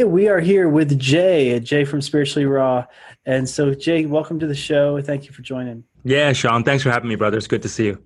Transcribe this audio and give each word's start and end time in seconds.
We 0.00 0.26
are 0.26 0.40
here 0.40 0.68
with 0.68 0.98
Jay, 0.98 1.60
Jay 1.60 1.84
from 1.84 2.02
Spiritually 2.02 2.46
Raw. 2.46 2.84
And 3.26 3.48
so, 3.48 3.74
Jay, 3.74 4.06
welcome 4.06 4.40
to 4.40 4.46
the 4.46 4.54
show. 4.54 5.00
Thank 5.00 5.26
you 5.26 5.32
for 5.32 5.42
joining. 5.42 5.84
Yeah, 6.02 6.32
Sean, 6.32 6.64
thanks 6.64 6.82
for 6.82 6.90
having 6.90 7.08
me, 7.08 7.14
brother. 7.14 7.38
It's 7.38 7.46
good 7.46 7.62
to 7.62 7.68
see 7.68 7.86
you. 7.86 8.02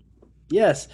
Yes. 0.51 0.88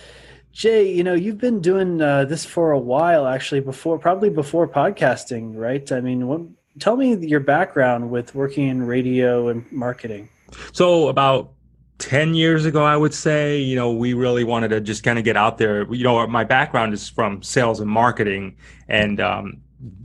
Jay, 0.52 0.92
you 0.92 1.02
know, 1.02 1.14
you've 1.14 1.38
been 1.38 1.60
doing 1.60 2.00
uh, 2.00 2.26
this 2.26 2.44
for 2.44 2.70
a 2.70 2.78
while, 2.78 3.26
actually, 3.26 3.58
before, 3.58 3.98
probably 3.98 4.30
before 4.30 4.68
podcasting, 4.68 5.56
right? 5.56 5.90
I 5.90 6.00
mean, 6.00 6.28
what, 6.28 6.42
tell 6.78 6.96
me 6.96 7.16
your 7.16 7.40
background 7.40 8.08
with 8.08 8.36
working 8.36 8.68
in 8.68 8.84
radio 8.84 9.48
and 9.48 9.70
marketing. 9.72 10.28
So, 10.72 11.08
about 11.08 11.54
10 11.98 12.34
years 12.34 12.66
ago, 12.66 12.84
I 12.84 12.96
would 12.96 13.14
say, 13.14 13.58
you 13.58 13.74
know, 13.74 13.92
we 13.92 14.14
really 14.14 14.44
wanted 14.44 14.68
to 14.68 14.80
just 14.80 15.02
kind 15.02 15.18
of 15.18 15.24
get 15.24 15.36
out 15.36 15.58
there. 15.58 15.92
You 15.92 16.04
know, 16.04 16.24
my 16.28 16.44
background 16.44 16.94
is 16.94 17.08
from 17.08 17.42
sales 17.42 17.80
and 17.80 17.90
marketing. 17.90 18.56
And 18.86 19.20
um, 19.20 19.63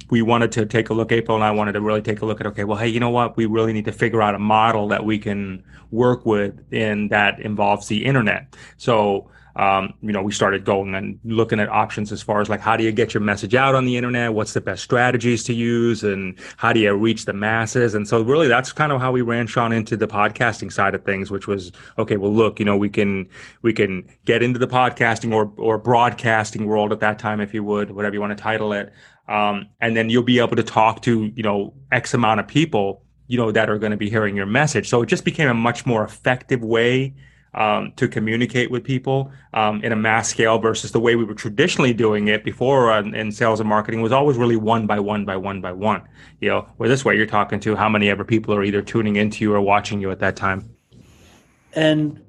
we 0.10 0.22
wanted 0.22 0.52
to 0.54 0.66
take 0.66 0.90
a 0.90 0.94
look, 0.94 1.12
April 1.12 1.36
and 1.36 1.44
I 1.44 1.52
wanted 1.52 1.74
to 1.74 1.82
really 1.82 2.02
take 2.02 2.22
a 2.22 2.26
look 2.26 2.40
at, 2.42 2.48
okay, 2.48 2.64
well, 2.64 2.78
hey, 2.78 2.88
you 2.88 3.00
know 3.00 3.10
what? 3.10 3.38
We 3.38 3.46
really 3.46 3.74
need 3.74 3.86
to 3.86 3.92
figure 3.92 4.22
out 4.22 4.36
a 4.36 4.40
model 4.40 4.88
that 4.90 5.06
we 5.06 5.20
can 5.20 5.64
work 5.92 6.26
with 6.26 6.62
and 6.72 7.10
that 7.12 7.40
involves 7.40 7.88
the 7.88 8.06
internet. 8.06 8.56
So, 8.78 9.30
um, 9.60 9.94
you 10.02 10.14
know, 10.14 10.22
we 10.22 10.32
started 10.32 10.64
going 10.64 10.96
and 10.96 11.20
looking 11.26 11.60
at 11.60 11.68
options 11.68 12.14
as 12.14 12.22
far 12.22 12.40
as 12.40 12.48
like 12.48 12.62
how 12.62 12.78
do 12.78 12.84
you 12.86 12.94
get 12.94 13.14
your 13.14 13.20
message 13.20 13.54
out 13.54 13.76
on 13.76 13.86
the 13.86 13.98
internet? 13.98 14.34
What's 14.34 14.54
the 14.54 14.62
best 14.62 14.82
strategies 14.82 15.44
to 15.44 15.54
use, 15.54 16.02
and 16.02 16.40
how 16.56 16.72
do 16.72 16.80
you 16.80 16.94
reach 16.94 17.26
the 17.26 17.34
masses? 17.34 17.94
And 17.94 18.08
so, 18.08 18.22
really, 18.22 18.48
that's 18.48 18.72
kind 18.72 18.94
of 18.94 19.02
how 19.02 19.12
we 19.12 19.22
ran 19.22 19.48
Sean 19.48 19.74
into 19.74 19.98
the 19.98 20.08
podcasting 20.08 20.72
side 20.72 20.96
of 20.96 21.04
things, 21.04 21.30
which 21.30 21.46
was 21.46 21.74
okay. 21.98 22.16
Well, 22.16 22.34
look, 22.34 22.58
you 22.58 22.66
know, 22.66 22.78
we 22.78 22.88
can 22.88 23.28
we 23.62 23.74
can 23.74 24.10
get 24.24 24.42
into 24.42 24.60
the 24.60 24.68
podcasting 24.68 25.34
or 25.34 25.52
or 25.58 25.78
broadcasting 25.78 26.66
world 26.66 26.94
at 26.94 27.02
that 27.02 27.20
time, 27.20 27.42
if 27.42 27.54
you 27.54 27.62
would, 27.62 27.92
whatever 27.92 28.14
you 28.14 28.22
want 28.22 28.38
to 28.38 28.42
title 28.42 28.72
it, 28.72 28.94
um, 29.28 29.68
and 29.82 29.98
then 29.98 30.10
you'll 30.10 30.24
be 30.24 30.40
able 30.40 30.56
to 30.56 30.64
talk 30.64 31.02
to 31.02 31.34
you 31.36 31.44
know 31.44 31.74
X 31.92 32.14
amount 32.14 32.40
of 32.40 32.48
people, 32.48 33.04
you 33.28 33.38
know, 33.38 33.52
that 33.52 33.70
are 33.70 33.78
going 33.78 33.92
to 33.92 33.98
be 33.98 34.10
hearing 34.10 34.38
your 34.38 34.46
message. 34.46 34.88
So 34.88 35.02
it 35.02 35.08
just 35.08 35.26
became 35.26 35.50
a 35.50 35.54
much 35.54 35.86
more 35.86 36.06
effective 36.06 36.64
way 36.64 37.14
um, 37.54 37.94
to 37.96 38.08
communicate 38.08 38.70
with 38.70 38.84
people 38.84 39.32
um, 39.54 39.84
in 39.84 39.92
a 39.92 39.96
mass 39.96 40.30
scale 40.30 40.60
versus 40.60 40.92
the 40.92 41.00
way 41.00 41.16
we 41.16 41.24
were 41.24 41.34
traditionally 41.34 41.94
doing 41.94 42.28
it 42.28 42.44
before 42.44 42.92
uh, 42.92 43.02
in 43.02 43.32
sales 43.32 43.60
and 43.60 43.68
marketing 43.68 44.02
was 44.02 44.12
always 44.12 44.38
really 44.38 44.56
one 44.56 44.86
by 44.86 45.00
one 45.00 45.26
by 45.26 45.36
one 45.36 45.62
by 45.62 45.72
one. 45.72 46.02
You 46.40 46.50
know, 46.50 46.70
where 46.78 46.90
this 46.90 47.04
way 47.04 47.16
you're 47.16 47.26
talking 47.26 47.60
to 47.62 47.76
how 47.76 47.90
many 47.90 48.10
ever 48.10 48.24
people 48.24 48.54
are 48.54 48.64
either 48.64 48.82
tuning 48.82 49.16
into 49.16 49.44
you 49.44 49.54
or 49.54 49.62
watching 49.62 50.00
you 50.00 50.12
at 50.12 50.20
that 50.20 50.36
time. 50.36 50.70
And 51.74 52.22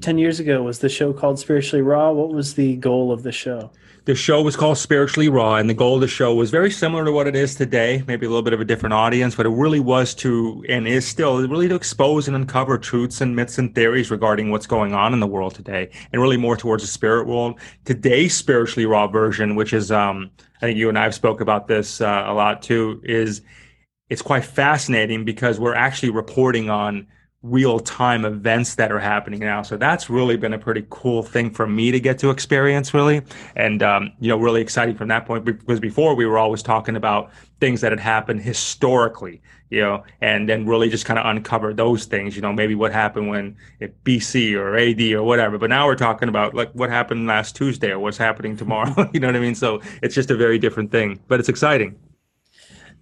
10 0.00 0.18
years 0.18 0.40
ago 0.40 0.62
was 0.62 0.78
the 0.78 0.88
show 0.88 1.12
called 1.12 1.38
Spiritually 1.38 1.82
Raw. 1.82 2.12
What 2.12 2.30
was 2.30 2.54
the 2.54 2.76
goal 2.76 3.12
of 3.12 3.22
the 3.22 3.32
show? 3.32 3.70
The 4.08 4.14
show 4.14 4.40
was 4.40 4.56
called 4.56 4.78
Spiritually 4.78 5.28
Raw, 5.28 5.56
and 5.56 5.68
the 5.68 5.74
goal 5.74 5.96
of 5.96 6.00
the 6.00 6.08
show 6.08 6.34
was 6.34 6.50
very 6.50 6.70
similar 6.70 7.04
to 7.04 7.12
what 7.12 7.26
it 7.26 7.36
is 7.36 7.54
today, 7.54 8.02
maybe 8.06 8.24
a 8.24 8.30
little 8.30 8.42
bit 8.42 8.54
of 8.54 8.60
a 8.62 8.64
different 8.64 8.94
audience, 8.94 9.34
but 9.34 9.44
it 9.44 9.50
really 9.50 9.80
was 9.80 10.14
to, 10.14 10.64
and 10.66 10.88
is 10.88 11.06
still, 11.06 11.46
really 11.46 11.68
to 11.68 11.74
expose 11.74 12.26
and 12.26 12.34
uncover 12.34 12.78
truths 12.78 13.20
and 13.20 13.36
myths 13.36 13.58
and 13.58 13.74
theories 13.74 14.10
regarding 14.10 14.50
what's 14.50 14.66
going 14.66 14.94
on 14.94 15.12
in 15.12 15.20
the 15.20 15.26
world 15.26 15.54
today, 15.54 15.90
and 16.10 16.22
really 16.22 16.38
more 16.38 16.56
towards 16.56 16.82
the 16.82 16.86
spirit 16.86 17.26
world. 17.26 17.60
Today's 17.84 18.34
Spiritually 18.34 18.86
Raw 18.86 19.08
version, 19.08 19.56
which 19.56 19.74
is, 19.74 19.92
um, 19.92 20.30
I 20.56 20.60
think 20.60 20.78
you 20.78 20.88
and 20.88 20.98
I 20.98 21.02
have 21.02 21.14
spoke 21.14 21.42
about 21.42 21.68
this 21.68 22.00
uh, 22.00 22.24
a 22.26 22.32
lot 22.32 22.62
too, 22.62 23.02
is 23.04 23.42
it's 24.08 24.22
quite 24.22 24.46
fascinating 24.46 25.26
because 25.26 25.60
we're 25.60 25.74
actually 25.74 26.12
reporting 26.12 26.70
on 26.70 27.06
real 27.42 27.78
time 27.78 28.24
events 28.24 28.74
that 28.74 28.90
are 28.90 28.98
happening 28.98 29.38
now. 29.38 29.62
So 29.62 29.76
that's 29.76 30.10
really 30.10 30.36
been 30.36 30.52
a 30.52 30.58
pretty 30.58 30.84
cool 30.90 31.22
thing 31.22 31.50
for 31.50 31.68
me 31.68 31.92
to 31.92 32.00
get 32.00 32.18
to 32.18 32.30
experience, 32.30 32.92
really. 32.92 33.22
And, 33.54 33.80
um, 33.82 34.12
you 34.18 34.28
know, 34.28 34.36
really 34.36 34.60
exciting 34.60 34.96
from 34.96 35.08
that 35.08 35.24
point 35.24 35.44
because 35.44 35.78
before 35.78 36.16
we 36.16 36.26
were 36.26 36.36
always 36.36 36.62
talking 36.62 36.96
about 36.96 37.30
things 37.60 37.80
that 37.82 37.92
had 37.92 38.00
happened 38.00 38.40
historically, 38.40 39.40
you 39.70 39.80
know, 39.80 40.02
and 40.20 40.48
then 40.48 40.66
really 40.66 40.88
just 40.88 41.04
kind 41.04 41.18
of 41.18 41.26
uncover 41.26 41.72
those 41.72 42.06
things, 42.06 42.34
you 42.34 42.42
know, 42.42 42.52
maybe 42.52 42.74
what 42.74 42.92
happened 42.92 43.28
when 43.28 43.56
it 43.78 44.02
BC 44.02 44.54
or 44.56 44.76
AD 44.76 45.00
or 45.12 45.22
whatever. 45.22 45.58
But 45.58 45.70
now 45.70 45.86
we're 45.86 45.94
talking 45.94 46.28
about 46.28 46.54
like 46.54 46.72
what 46.72 46.90
happened 46.90 47.28
last 47.28 47.54
Tuesday 47.54 47.90
or 47.90 48.00
what's 48.00 48.18
happening 48.18 48.56
tomorrow. 48.56 49.08
you 49.12 49.20
know 49.20 49.28
what 49.28 49.36
I 49.36 49.40
mean? 49.40 49.54
So 49.54 49.80
it's 50.02 50.14
just 50.14 50.32
a 50.32 50.36
very 50.36 50.58
different 50.58 50.90
thing, 50.90 51.20
but 51.28 51.38
it's 51.38 51.48
exciting. 51.48 51.96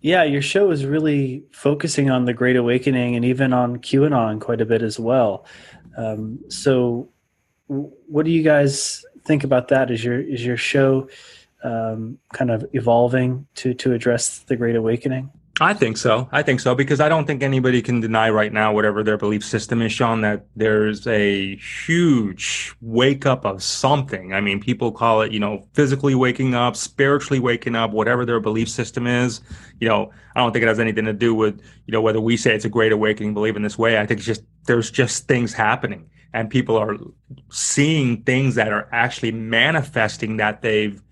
Yeah, 0.06 0.22
your 0.22 0.40
show 0.40 0.70
is 0.70 0.86
really 0.86 1.42
focusing 1.50 2.10
on 2.10 2.26
the 2.26 2.32
Great 2.32 2.54
Awakening 2.54 3.16
and 3.16 3.24
even 3.24 3.52
on 3.52 3.78
QAnon 3.78 4.40
quite 4.40 4.60
a 4.60 4.64
bit 4.64 4.80
as 4.80 5.00
well. 5.00 5.44
Um, 5.96 6.38
so, 6.48 7.08
what 7.66 8.24
do 8.24 8.30
you 8.30 8.44
guys 8.44 9.04
think 9.24 9.42
about 9.42 9.66
that? 9.66 9.90
Is 9.90 10.04
your 10.04 10.20
is 10.20 10.46
your 10.46 10.56
show 10.56 11.08
um, 11.64 12.20
kind 12.32 12.52
of 12.52 12.64
evolving 12.72 13.48
to 13.56 13.74
to 13.74 13.94
address 13.94 14.38
the 14.46 14.54
Great 14.54 14.76
Awakening? 14.76 15.28
I 15.58 15.72
think 15.72 15.96
so. 15.96 16.28
I 16.32 16.42
think 16.42 16.60
so 16.60 16.74
because 16.74 17.00
I 17.00 17.08
don't 17.08 17.26
think 17.26 17.42
anybody 17.42 17.80
can 17.80 18.00
deny 18.00 18.28
right 18.28 18.52
now, 18.52 18.74
whatever 18.74 19.02
their 19.02 19.16
belief 19.16 19.42
system 19.42 19.80
is, 19.80 19.90
Sean, 19.90 20.20
that 20.20 20.44
there's 20.54 21.06
a 21.06 21.56
huge 21.56 22.74
wake 22.82 23.24
up 23.24 23.46
of 23.46 23.62
something. 23.62 24.34
I 24.34 24.42
mean, 24.42 24.60
people 24.60 24.92
call 24.92 25.22
it, 25.22 25.32
you 25.32 25.40
know, 25.40 25.66
physically 25.72 26.14
waking 26.14 26.54
up, 26.54 26.76
spiritually 26.76 27.40
waking 27.40 27.74
up, 27.74 27.92
whatever 27.92 28.26
their 28.26 28.38
belief 28.38 28.68
system 28.68 29.06
is. 29.06 29.40
You 29.80 29.88
know, 29.88 30.10
I 30.34 30.40
don't 30.40 30.52
think 30.52 30.62
it 30.62 30.68
has 30.68 30.78
anything 30.78 31.06
to 31.06 31.14
do 31.14 31.34
with, 31.34 31.58
you 31.86 31.92
know, 31.92 32.02
whether 32.02 32.20
we 32.20 32.36
say 32.36 32.54
it's 32.54 32.66
a 32.66 32.70
great 32.70 32.92
awakening, 32.92 33.32
believe 33.32 33.56
in 33.56 33.62
this 33.62 33.78
way. 33.78 33.98
I 33.98 34.04
think 34.04 34.18
it's 34.20 34.26
just, 34.26 34.42
there's 34.66 34.90
just 34.90 35.26
things 35.26 35.54
happening 35.54 36.10
and 36.34 36.50
people 36.50 36.76
are 36.76 36.96
seeing 37.50 38.22
things 38.24 38.56
that 38.56 38.70
are 38.70 38.90
actually 38.92 39.32
manifesting 39.32 40.36
that 40.36 40.60
they've 40.60 41.02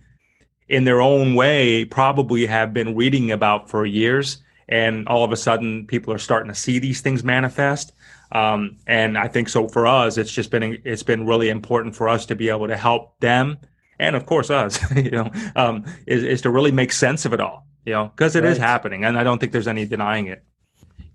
in 0.68 0.84
their 0.84 1.00
own 1.00 1.34
way 1.34 1.84
probably 1.84 2.46
have 2.46 2.72
been 2.72 2.94
reading 2.94 3.30
about 3.30 3.68
for 3.68 3.84
years 3.84 4.38
and 4.68 5.06
all 5.08 5.24
of 5.24 5.32
a 5.32 5.36
sudden 5.36 5.86
people 5.86 6.12
are 6.12 6.18
starting 6.18 6.48
to 6.48 6.54
see 6.54 6.78
these 6.78 7.00
things 7.00 7.22
manifest 7.22 7.92
um, 8.32 8.76
and 8.86 9.18
i 9.18 9.28
think 9.28 9.48
so 9.48 9.68
for 9.68 9.86
us 9.86 10.16
it's 10.16 10.32
just 10.32 10.50
been 10.50 10.80
it's 10.84 11.02
been 11.02 11.26
really 11.26 11.48
important 11.48 11.94
for 11.94 12.08
us 12.08 12.26
to 12.26 12.34
be 12.34 12.48
able 12.48 12.66
to 12.66 12.76
help 12.76 13.18
them 13.20 13.58
and 13.98 14.16
of 14.16 14.26
course 14.26 14.50
us 14.50 14.78
you 14.96 15.10
know 15.10 15.30
um, 15.56 15.84
is, 16.06 16.22
is 16.22 16.42
to 16.42 16.50
really 16.50 16.72
make 16.72 16.92
sense 16.92 17.24
of 17.24 17.32
it 17.32 17.40
all 17.40 17.66
you 17.84 17.92
know 17.92 18.06
because 18.16 18.34
it 18.34 18.42
right. 18.42 18.52
is 18.52 18.58
happening 18.58 19.04
and 19.04 19.18
i 19.18 19.22
don't 19.22 19.38
think 19.38 19.52
there's 19.52 19.68
any 19.68 19.84
denying 19.84 20.26
it 20.26 20.42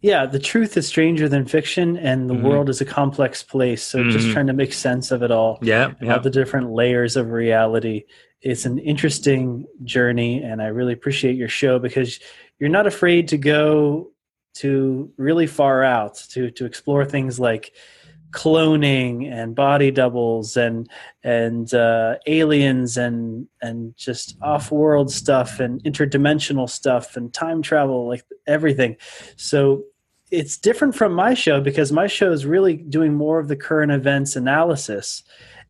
yeah 0.01 0.25
the 0.25 0.39
truth 0.39 0.77
is 0.77 0.87
stranger 0.87 1.27
than 1.27 1.45
fiction 1.45 1.97
and 1.97 2.29
the 2.29 2.33
mm-hmm. 2.33 2.47
world 2.47 2.69
is 2.69 2.81
a 2.81 2.85
complex 2.85 3.43
place 3.43 3.83
so 3.83 3.99
mm-hmm. 3.99 4.09
just 4.11 4.31
trying 4.31 4.47
to 4.47 4.53
make 4.53 4.73
sense 4.73 5.11
of 5.11 5.23
it 5.23 5.31
all 5.31 5.59
yeah, 5.61 5.93
yeah. 6.01 6.13
all 6.13 6.19
the 6.19 6.29
different 6.29 6.71
layers 6.71 7.15
of 7.15 7.29
reality 7.29 8.03
it's 8.41 8.65
an 8.65 8.77
interesting 8.79 9.65
journey 9.83 10.41
and 10.41 10.61
i 10.61 10.67
really 10.67 10.93
appreciate 10.93 11.35
your 11.35 11.49
show 11.49 11.79
because 11.79 12.19
you're 12.59 12.69
not 12.69 12.88
afraid 12.88 13.27
to 13.27 13.38
go 13.38 14.11
to 14.53 15.11
really 15.17 15.47
far 15.47 15.83
out 15.83 16.15
to 16.15 16.51
to 16.51 16.65
explore 16.65 17.05
things 17.05 17.39
like 17.39 17.73
cloning 18.31 19.31
and 19.31 19.55
body 19.55 19.89
doubles 19.89 20.55
and 20.55 20.89
and 21.23 21.73
uh, 21.73 22.15
aliens 22.27 22.97
and 22.97 23.47
and 23.61 23.95
just 23.97 24.38
off-world 24.41 25.11
stuff 25.11 25.59
and 25.59 25.83
interdimensional 25.83 26.69
stuff 26.69 27.15
and 27.17 27.33
time 27.33 27.61
travel 27.61 28.07
like 28.07 28.23
everything 28.45 28.95
so 29.35 29.83
it's 30.31 30.57
different 30.57 30.95
from 30.95 31.13
my 31.13 31.34
show 31.34 31.59
because 31.62 31.91
my 31.91 32.07
show 32.07 32.31
is 32.31 32.45
really 32.45 32.75
doing 32.75 33.13
more 33.13 33.40
of 33.40 33.47
the 33.47 33.56
current 33.56 33.91
events 33.91 34.35
analysis 34.35 35.23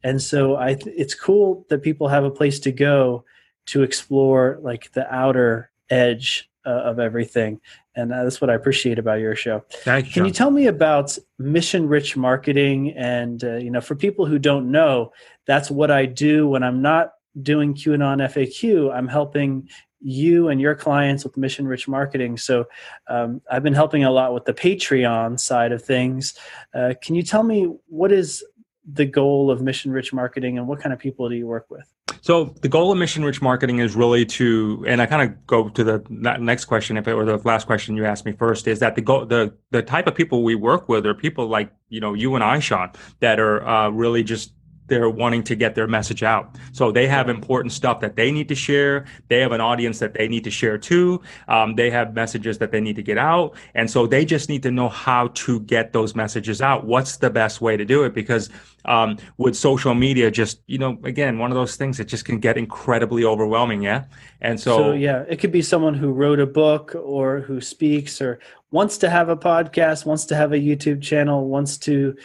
and 0.04 0.22
so 0.22 0.56
I 0.56 0.76
th- 0.76 0.96
it's 0.98 1.14
cool 1.14 1.66
that 1.70 1.82
people 1.82 2.08
have 2.08 2.24
a 2.24 2.32
place 2.32 2.60
to 2.62 2.72
go 2.72 3.26
to 3.68 3.84
explore 3.84 4.60
like 4.62 4.92
the 4.94 5.14
outer 5.14 5.72
edge 5.90 6.50
uh, 6.66 6.70
of 6.70 7.00
everything 7.00 7.60
and 8.00 8.12
that's 8.12 8.40
what 8.40 8.50
I 8.50 8.54
appreciate 8.54 8.98
about 8.98 9.20
your 9.20 9.36
show. 9.36 9.64
Thank 9.70 10.08
you. 10.08 10.14
Can 10.14 10.26
you 10.26 10.32
tell 10.32 10.52
me 10.52 10.68
about 10.68 11.18
mission 11.38 11.88
rich 11.88 12.16
marketing? 12.16 12.94
And 12.96 13.44
uh, 13.44 13.56
you 13.58 13.72
know, 13.72 13.82
for 13.82 13.96
people 13.96 14.26
who 14.26 14.40
don't 14.40 14.72
know, 14.72 15.12
that's 15.46 15.70
what 15.70 15.92
I 15.92 16.06
do 16.06 16.48
when 16.48 16.64
I'm 16.64 16.82
not 16.82 17.12
doing 17.42 17.74
QAnon 17.74 18.22
FAQ. 18.32 18.94
I'm 18.94 19.08
helping 19.08 19.70
you 20.02 20.48
and 20.50 20.62
your 20.62 20.76
clients 20.76 21.24
with 21.24 21.36
mission 21.38 21.68
rich 21.68 21.88
marketing. 21.88 22.38
So 22.38 22.66
um, 23.08 23.42
I've 23.52 23.64
been 23.64 23.74
helping 23.74 24.04
a 24.04 24.12
lot 24.12 24.34
with 24.34 24.46
the 24.46 24.54
Patreon 24.54 25.40
side 25.40 25.72
of 25.72 25.84
things. 25.84 26.36
Uh, 26.74 26.94
can 27.02 27.16
you 27.16 27.24
tell 27.24 27.44
me 27.44 27.74
what 27.88 28.12
is 28.12 28.44
the 28.92 29.06
goal 29.06 29.52
of 29.52 29.62
mission 29.62 29.92
rich 29.92 30.14
marketing 30.14 30.58
and 30.58 30.68
what 30.68 30.80
kind 30.80 30.94
of 30.94 31.00
people 31.00 31.30
do 31.30 31.36
you 31.36 31.48
work 31.48 31.68
with? 31.70 31.92
So 32.22 32.56
the 32.62 32.68
goal 32.68 32.92
of 32.92 32.98
mission 32.98 33.24
rich 33.24 33.42
marketing 33.42 33.80
is 33.80 33.96
really 33.96 34.26
to, 34.26 34.84
and 34.88 35.02
I 35.02 35.06
kind 35.06 35.30
of 35.30 35.48
go 35.48 35.70
to 35.70 35.84
the 35.84 36.04
next 36.10 36.66
question, 36.66 36.98
if 36.98 37.08
it 37.08 37.14
or 37.14 37.24
the 37.24 37.38
last 37.46 37.66
question 37.66 37.96
you 37.96 38.06
asked 38.06 38.26
me 38.26 38.34
first, 38.34 38.68
is 38.68 38.80
that 38.80 38.96
the 38.96 39.02
goal, 39.02 39.26
the 39.26 39.54
the 39.72 39.82
type 39.82 40.08
of 40.08 40.16
people 40.16 40.44
we 40.44 40.56
work 40.56 40.90
with 40.90 41.06
are 41.06 41.14
people 41.14 41.48
like 41.48 41.72
you 41.88 42.02
know 42.02 42.14
you 42.14 42.36
and 42.36 42.44
I, 42.44 42.60
Sean, 42.60 42.92
that 43.22 43.40
are 43.40 43.66
uh, 43.66 43.90
really 43.90 44.24
just 44.24 44.54
they're 44.90 45.10
wanting 45.10 45.44
to 45.44 45.56
get 45.56 45.76
their 45.76 45.88
message 45.88 46.24
out. 46.24 46.56
So 46.72 46.92
they 46.92 47.08
have 47.08 47.30
important 47.30 47.72
stuff 47.72 48.00
that 48.02 48.16
they 48.16 48.32
need 48.32 48.48
to 48.50 48.56
share. 48.56 49.06
They 49.28 49.40
have 49.40 49.52
an 49.52 49.62
audience 49.62 50.00
that 50.00 50.14
they 50.14 50.28
need 50.28 50.44
to 50.44 50.52
share 50.52 50.78
too. 50.78 51.22
Um, 51.48 51.76
they 51.76 51.90
have 51.90 52.14
messages 52.14 52.58
that 52.58 52.72
they 52.72 52.82
need 52.82 52.96
to 52.96 53.04
get 53.04 53.18
out. 53.18 53.56
And 53.76 53.90
so 53.90 54.08
they 54.08 54.26
just 54.26 54.50
need 54.50 54.64
to 54.64 54.72
know 54.72 54.90
how 54.90 55.30
to 55.30 55.60
get 55.62 55.94
those 55.94 56.16
messages 56.16 56.62
out. 56.62 56.86
What's 56.86 57.18
the 57.18 57.30
best 57.30 57.62
way 57.62 57.78
to 57.78 57.86
do 57.86 58.04
it? 58.04 58.14
Because 58.14 58.50
um, 58.86 59.18
with 59.38 59.56
social 59.56 59.94
media, 59.94 60.32
just, 60.32 60.62
you 60.68 60.78
know, 60.78 60.98
again, 61.04 61.38
one 61.38 61.52
of 61.52 61.56
those 61.56 61.76
things 61.76 61.98
that 61.98 62.06
just 62.06 62.26
can 62.26 62.40
get 62.40 62.58
incredibly 62.58 63.24
overwhelming. 63.24 63.82
Yeah. 63.82 64.06
And 64.42 64.60
so, 64.60 64.78
so 64.78 64.92
yeah, 64.94 65.26
it 65.28 65.38
could 65.38 65.52
be 65.52 65.62
someone 65.62 65.94
who 65.94 66.12
wrote 66.12 66.40
a 66.40 66.48
book 66.48 66.96
or 66.96 67.42
who 67.42 67.62
speaks 67.62 68.22
or 68.22 68.40
wants 68.72 68.98
to 69.00 69.10
have 69.10 69.30
a 69.30 69.38
podcast, 69.38 70.06
wants 70.06 70.26
to 70.26 70.36
have 70.36 70.54
a 70.54 70.58
YouTube 70.58 71.02
channel, 71.02 71.48
wants 71.48 71.78
to 71.80 72.16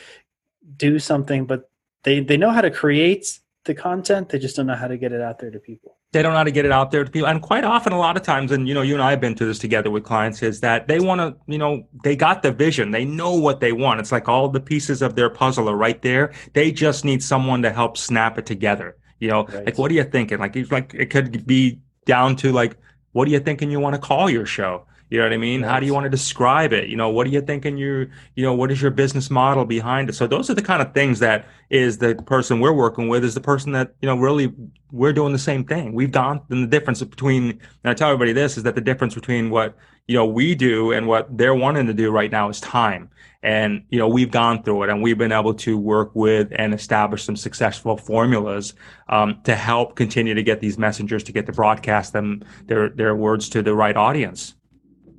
do 0.77 0.99
something, 0.99 1.47
but 1.47 1.71
they 2.05 2.21
they 2.21 2.37
know 2.37 2.51
how 2.51 2.61
to 2.61 2.71
create 2.71 3.41
the 3.65 3.75
content 3.75 4.29
they 4.29 4.39
just 4.39 4.57
don't 4.57 4.67
know 4.67 4.75
how 4.75 4.87
to 4.87 4.99
get 4.99 5.13
it 5.13 5.21
out 5.21 5.39
there 5.39 5.51
to 5.51 5.59
people. 5.59 5.97
They 6.13 6.23
don't 6.23 6.33
know 6.33 6.39
how 6.39 6.45
to 6.45 6.53
get 6.53 6.65
it 6.65 6.71
out 6.71 6.93
there 6.93 7.03
to 7.03 7.11
people. 7.11 7.29
And 7.29 7.43
quite 7.43 7.65
often 7.65 7.93
a 7.93 7.99
lot 7.99 8.17
of 8.17 8.23
times 8.23 8.53
and 8.53 8.69
you 8.69 8.75
know 8.75 8.83
you 8.83 8.95
and 8.95 9.03
i 9.03 9.11
have 9.11 9.21
been 9.21 9.35
through 9.35 9.49
this 9.49 9.59
together 9.59 9.91
with 9.91 10.05
clients 10.05 10.43
is 10.43 10.61
that 10.61 10.87
they 10.87 11.01
want 11.01 11.21
to 11.21 11.37
you 11.51 11.59
know 11.59 11.89
they 12.05 12.15
got 12.15 12.43
the 12.43 12.53
vision. 12.53 12.91
They 12.91 13.05
know 13.05 13.35
what 13.35 13.61
they 13.61 13.73
want. 13.73 14.01
It's 14.01 14.13
like 14.13 14.29
all 14.29 14.49
the 14.49 14.61
pieces 14.61 15.03
of 15.03 15.17
their 15.17 15.31
puzzle 15.31 15.69
are 15.69 15.77
right 15.77 16.01
there. 16.03 16.33
They 16.53 16.71
just 16.71 17.05
need 17.05 17.23
someone 17.23 17.63
to 17.63 17.73
help 17.73 17.97
snap 17.97 18.39
it 18.39 18.47
together 18.47 18.97
you 19.25 19.31
know? 19.31 19.47
Right. 19.47 19.67
like 19.67 19.79
what 19.79 19.91
are 19.91 19.95
you 19.95 20.05
thinking? 20.05 20.39
Like 20.39 20.55
it's 20.57 20.71
like 20.71 20.95
it 20.95 21.11
could 21.11 21.47
be 21.47 21.81
down 22.05 22.37
to 22.37 22.53
like 22.53 22.77
what 23.13 23.27
are 23.27 23.31
you 23.31 23.41
thinking 23.41 23.71
you 23.71 23.81
want 23.81 23.95
to 23.95 24.01
call 24.01 24.29
your 24.29 24.47
show 24.47 24.87
you 25.11 25.19
know 25.19 25.25
what 25.25 25.33
I 25.33 25.37
mean? 25.37 25.63
How 25.63 25.79
do 25.79 25.87
you 25.87 25.95
want 25.95 26.05
to 26.05 26.11
describe 26.11 26.73
it? 26.73 26.89
You 26.89 26.97
know, 26.97 27.09
what 27.11 27.27
are 27.27 27.31
you 27.31 27.41
thinking 27.41 27.77
you, 27.77 28.11
you 28.37 28.43
know, 28.43 28.55
what 28.55 28.71
is 28.71 28.81
your 28.81 28.91
business 28.91 29.31
model 29.31 29.65
behind 29.65 30.09
it? 30.09 30.15
So 30.15 30.27
those 30.27 30.49
are 30.51 30.55
the 30.55 30.63
kind 30.63 30.81
of 30.81 30.95
things 30.95 31.19
that 31.21 31.47
is 31.71 31.99
the 31.99 32.15
person 32.15 32.59
we're 32.59 32.73
working 32.73 33.09
with 33.09 33.25
is 33.25 33.35
the 33.35 33.41
person 33.41 33.73
that, 33.73 33.95
you 34.01 34.09
know, 34.09 34.17
really 34.17 34.53
we're 34.93 35.13
doing 35.13 35.33
the 35.33 35.39
same 35.39 35.65
thing. 35.65 35.93
We've 35.93 36.11
gone 36.11 36.41
and 36.51 36.63
the 36.63 36.67
difference 36.67 37.03
between, 37.03 37.51
and 37.51 37.61
I 37.85 37.95
tell 37.95 38.09
everybody 38.09 38.33
this 38.33 38.57
is 38.57 38.63
that 38.63 38.75
the 38.75 38.81
difference 38.81 39.15
between 39.15 39.51
what, 39.51 39.77
you 40.09 40.15
know, 40.15 40.27
we 40.27 40.55
do 40.55 40.93
and 40.93 41.07
what 41.07 41.37
they're 41.37 41.55
wanting 41.55 41.87
to 41.87 41.95
do 41.95 42.11
right 42.11 42.31
now 42.31 42.49
is 42.49 42.61
time. 42.61 43.11
And, 43.43 43.85
you 43.91 43.99
know, 43.99 44.09
we've 44.09 44.31
gone 44.31 44.63
through 44.63 44.85
it 44.85 44.91
and 44.91 45.03
we've 45.03 45.19
been 45.19 45.33
able 45.33 45.53
to 45.55 45.77
work 45.77 46.11
with 46.15 46.49
and 46.53 46.73
establish 46.73 47.25
some 47.25 47.37
successful 47.37 47.97
formulas 47.99 48.75
um, 49.11 49.41
to 49.45 49.55
help 49.55 49.97
continue 49.97 50.33
to 50.35 50.43
get 50.43 50.61
these 50.61 50.79
messengers 50.79 51.23
to 51.25 51.33
get 51.33 51.45
to 51.47 51.53
broadcast 51.53 52.15
them, 52.15 52.43
their, 52.67 52.89
their 52.89 53.15
words 53.15 53.51
to 53.51 53.63
the 53.63 53.75
right 53.75 53.97
audience. 53.97 54.55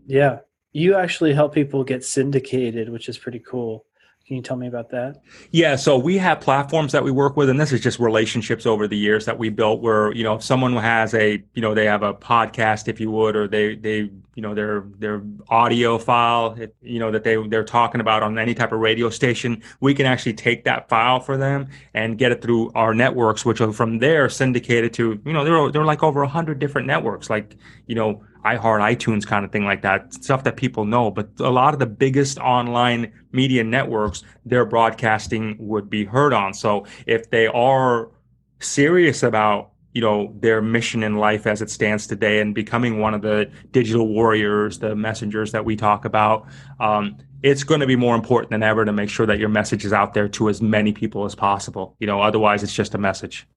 Yeah. 0.06 0.40
You 0.74 0.96
actually 0.96 1.34
help 1.34 1.54
people 1.54 1.84
get 1.84 2.04
syndicated, 2.04 2.90
which 2.90 3.07
is 3.07 3.18
pretty 3.18 3.40
cool. 3.40 3.86
Can 4.28 4.38
you 4.38 4.42
tell 4.42 4.57
me 4.57 4.66
about 4.66 4.90
that? 4.90 5.22
Yeah, 5.52 5.75
so 5.75 6.00
we 6.00 6.18
have 6.18 6.42
platforms 6.42 6.92
that 6.94 7.04
we 7.04 7.12
work 7.12 7.38
with, 7.38 7.48
and 7.48 7.62
this 7.62 7.72
is 7.72 7.80
just 7.80 8.00
relationships 8.00 8.66
over 8.66 8.88
the 8.88 8.98
years 8.98 9.25
that 9.25 9.38
we 9.38 9.50
built. 9.50 9.81
Where 9.81 10.12
you 10.13 10.24
know, 10.24 10.34
if 10.34 10.44
someone 10.44 10.75
has 10.78 11.13
a, 11.13 11.44
you 11.54 11.62
know, 11.62 11.75
they 11.75 11.86
have 11.86 12.02
a 12.02 12.12
podcast, 12.12 12.88
if 12.88 13.00
you 13.00 13.12
would, 13.12 13.36
or 13.36 13.48
they 13.48 13.75
they 13.75 14.10
you 14.34 14.42
know 14.42 14.56
their 14.56 14.84
their 14.98 15.22
audio 15.50 16.00
file, 16.00 16.58
you 16.81 16.98
know 16.98 17.12
that 17.12 17.24
they 17.24 17.36
they're 17.48 17.63
talking 17.63 18.01
about 18.01 18.24
on 18.24 18.40
any 18.40 18.56
type 18.56 18.72
of 18.72 18.80
radio 18.80 19.12
station, 19.12 19.62
we 19.80 19.94
can 19.94 20.08
actually 20.08 20.34
take 20.34 20.63
that 20.63 20.90
file 20.90 21.19
for 21.19 21.38
them 21.38 21.68
and 21.94 22.18
get 22.18 22.31
it 22.31 22.42
through 22.42 22.72
our 22.74 22.96
networks, 22.96 23.46
which 23.46 23.62
are 23.62 23.72
from 23.72 24.00
there 24.00 24.28
syndicated 24.28 24.92
to 24.94 25.22
you 25.24 25.34
know 25.34 25.44
there 25.44 25.56
are 25.56 25.72
there 25.72 25.84
are 25.84 25.86
like 25.86 26.01
over 26.01 26.25
hundred 26.25 26.58
different 26.58 26.88
networks, 26.88 27.30
like 27.30 27.58
you 27.86 27.94
know 27.94 28.24
iHeart, 28.45 28.80
iTunes 28.95 29.25
kind 29.25 29.44
of 29.44 29.51
thing 29.51 29.65
like 29.65 29.81
that, 29.81 30.13
stuff 30.13 30.44
that 30.44 30.56
people 30.56 30.86
know. 30.86 31.12
But 31.12 31.30
a 31.39 31.50
lot 31.50 31.74
of 31.74 31.80
the 31.80 31.86
biggest 31.86 32.38
online 32.38 33.12
media 33.31 33.63
networks, 33.63 34.24
their 34.45 34.65
broadcasting 34.65 35.56
would 35.59 35.89
be 35.89 36.06
heard 36.06 36.33
on. 36.33 36.53
So 36.53 36.86
if 37.07 37.30
they 37.30 37.47
are 37.47 38.12
serious 38.59 39.24
about 39.24 39.71
you 39.94 40.01
know 40.01 40.33
their 40.42 40.62
mission 40.62 41.03
in 41.03 41.15
life 41.15 41.47
as 41.47 41.62
it 41.62 41.69
stands 41.69 42.06
today 42.06 42.42
and 42.42 42.53
becoming 42.53 43.00
one 43.00 43.13
of 43.13 43.21
the 43.21 43.50
digital 43.71 44.07
warriors 44.07 44.80
the 44.80 44.94
messengers 44.95 45.51
that 45.53 45.63
we 45.63 45.75
talk 45.75 46.06
about 46.06 46.48
um, 46.80 47.18
it's 47.44 47.63
going 47.63 47.80
to 47.80 47.88
be 47.88 47.95
more 47.95 48.15
important 48.15 48.51
than 48.51 48.62
ever 48.62 48.83
to 48.83 48.91
make 48.91 49.09
sure 49.09 49.25
that 49.25 49.39
your 49.39 49.50
message 49.50 49.86
is 49.86 49.94
out 49.94 50.13
there 50.13 50.27
to 50.27 50.50
as 50.50 50.62
many 50.62 50.91
people 50.91 51.24
as 51.25 51.33
possible 51.33 51.95
you 52.00 52.07
know 52.07 52.21
otherwise 52.21 52.62
it's 52.62 52.74
just 52.74 52.94
a 52.94 52.98
message 52.98 53.48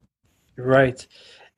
right 0.56 1.06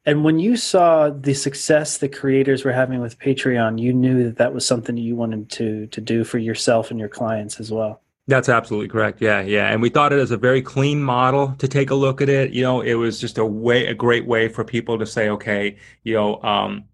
and 0.06 0.24
when 0.24 0.38
you 0.38 0.56
saw 0.56 1.10
the 1.10 1.34
success 1.34 1.98
the 1.98 2.08
creators 2.08 2.64
were 2.64 2.72
having 2.72 3.00
with 3.00 3.18
Patreon, 3.18 3.80
you 3.80 3.92
knew 3.92 4.24
that 4.24 4.36
that 4.38 4.54
was 4.54 4.66
something 4.66 4.96
you 4.96 5.16
wanted 5.16 5.50
to 5.50 5.86
to 5.88 6.00
do 6.00 6.24
for 6.24 6.38
yourself 6.38 6.90
and 6.90 6.98
your 6.98 7.08
clients 7.08 7.60
as 7.60 7.70
well. 7.70 8.02
That's 8.26 8.48
absolutely 8.48 8.88
correct. 8.88 9.20
Yeah, 9.20 9.40
yeah. 9.40 9.72
And 9.72 9.82
we 9.82 9.88
thought 9.88 10.12
it 10.12 10.20
as 10.20 10.30
a 10.30 10.36
very 10.36 10.62
clean 10.62 11.02
model 11.02 11.54
to 11.58 11.66
take 11.66 11.90
a 11.90 11.94
look 11.96 12.20
at 12.20 12.28
it. 12.28 12.52
You 12.52 12.62
know, 12.62 12.80
it 12.80 12.94
was 12.94 13.18
just 13.20 13.38
a 13.38 13.44
way, 13.44 13.86
a 13.86 13.94
great 13.94 14.24
way 14.24 14.48
for 14.48 14.62
people 14.64 14.98
to 14.98 15.06
say, 15.06 15.28
okay, 15.30 15.76
you 16.04 16.14
know, 16.14 16.40
um, 16.42 16.84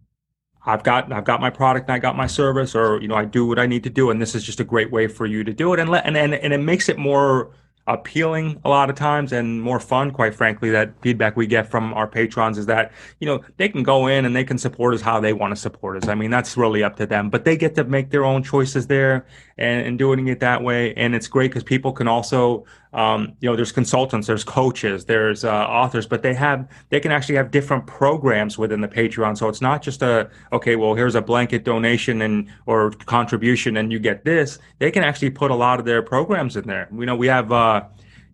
I've 0.64 0.82
got 0.82 1.12
I've 1.12 1.24
got 1.24 1.40
my 1.40 1.50
product 1.50 1.88
and 1.88 1.94
I 1.94 1.98
got 1.98 2.16
my 2.16 2.26
service, 2.26 2.74
or 2.74 3.00
you 3.00 3.06
know, 3.06 3.14
I 3.14 3.24
do 3.24 3.46
what 3.46 3.58
I 3.58 3.66
need 3.66 3.84
to 3.84 3.90
do, 3.90 4.10
and 4.10 4.20
this 4.20 4.34
is 4.34 4.42
just 4.42 4.60
a 4.60 4.64
great 4.64 4.90
way 4.90 5.06
for 5.06 5.26
you 5.26 5.44
to 5.44 5.52
do 5.52 5.72
it, 5.74 5.78
and 5.78 5.90
let 5.90 6.04
and 6.06 6.16
and, 6.16 6.34
and 6.34 6.52
it 6.52 6.58
makes 6.58 6.88
it 6.88 6.98
more 6.98 7.52
appealing 7.86 8.60
a 8.64 8.68
lot 8.68 8.90
of 8.90 8.96
times 8.96 9.32
and 9.32 9.62
more 9.62 9.78
fun 9.78 10.10
quite 10.10 10.34
frankly 10.34 10.70
that 10.70 10.92
feedback 11.02 11.36
we 11.36 11.46
get 11.46 11.70
from 11.70 11.94
our 11.94 12.06
patrons 12.06 12.58
is 12.58 12.66
that 12.66 12.90
you 13.20 13.26
know 13.26 13.40
they 13.58 13.68
can 13.68 13.82
go 13.84 14.08
in 14.08 14.24
and 14.24 14.34
they 14.34 14.42
can 14.42 14.58
support 14.58 14.92
us 14.92 15.00
how 15.00 15.20
they 15.20 15.32
want 15.32 15.52
to 15.52 15.56
support 15.56 15.96
us. 15.96 16.08
I 16.08 16.14
mean 16.16 16.30
that's 16.30 16.56
really 16.56 16.82
up 16.82 16.96
to 16.96 17.06
them 17.06 17.30
but 17.30 17.44
they 17.44 17.56
get 17.56 17.74
to 17.76 17.84
make 17.84 18.10
their 18.10 18.24
own 18.24 18.42
choices 18.42 18.88
there 18.88 19.24
and, 19.58 19.86
and 19.86 19.98
doing 19.98 20.28
it 20.28 20.40
that 20.40 20.62
way 20.62 20.92
and 20.94 21.14
it's 21.14 21.28
great 21.28 21.50
because 21.50 21.64
people 21.64 21.92
can 21.92 22.06
also 22.06 22.64
um, 22.92 23.34
you 23.40 23.48
know 23.48 23.56
there's 23.56 23.72
consultants 23.72 24.26
there's 24.26 24.44
coaches 24.44 25.04
there's 25.04 25.44
uh, 25.44 25.50
authors 25.52 26.06
but 26.06 26.22
they 26.22 26.34
have 26.34 26.68
they 26.90 27.00
can 27.00 27.10
actually 27.10 27.34
have 27.34 27.50
different 27.50 27.86
programs 27.86 28.58
within 28.58 28.80
the 28.80 28.88
patreon 28.88 29.36
so 29.36 29.48
it's 29.48 29.60
not 29.60 29.82
just 29.82 30.02
a 30.02 30.30
okay 30.52 30.76
well 30.76 30.94
here's 30.94 31.14
a 31.14 31.22
blanket 31.22 31.64
donation 31.64 32.22
and 32.22 32.48
or 32.66 32.90
contribution 32.90 33.76
and 33.76 33.92
you 33.92 33.98
get 33.98 34.24
this 34.24 34.58
they 34.78 34.90
can 34.90 35.02
actually 35.02 35.30
put 35.30 35.50
a 35.50 35.54
lot 35.54 35.78
of 35.78 35.86
their 35.86 36.02
programs 36.02 36.56
in 36.56 36.66
there 36.66 36.88
you 36.92 37.06
know 37.06 37.16
we 37.16 37.26
have 37.26 37.50
uh, 37.52 37.82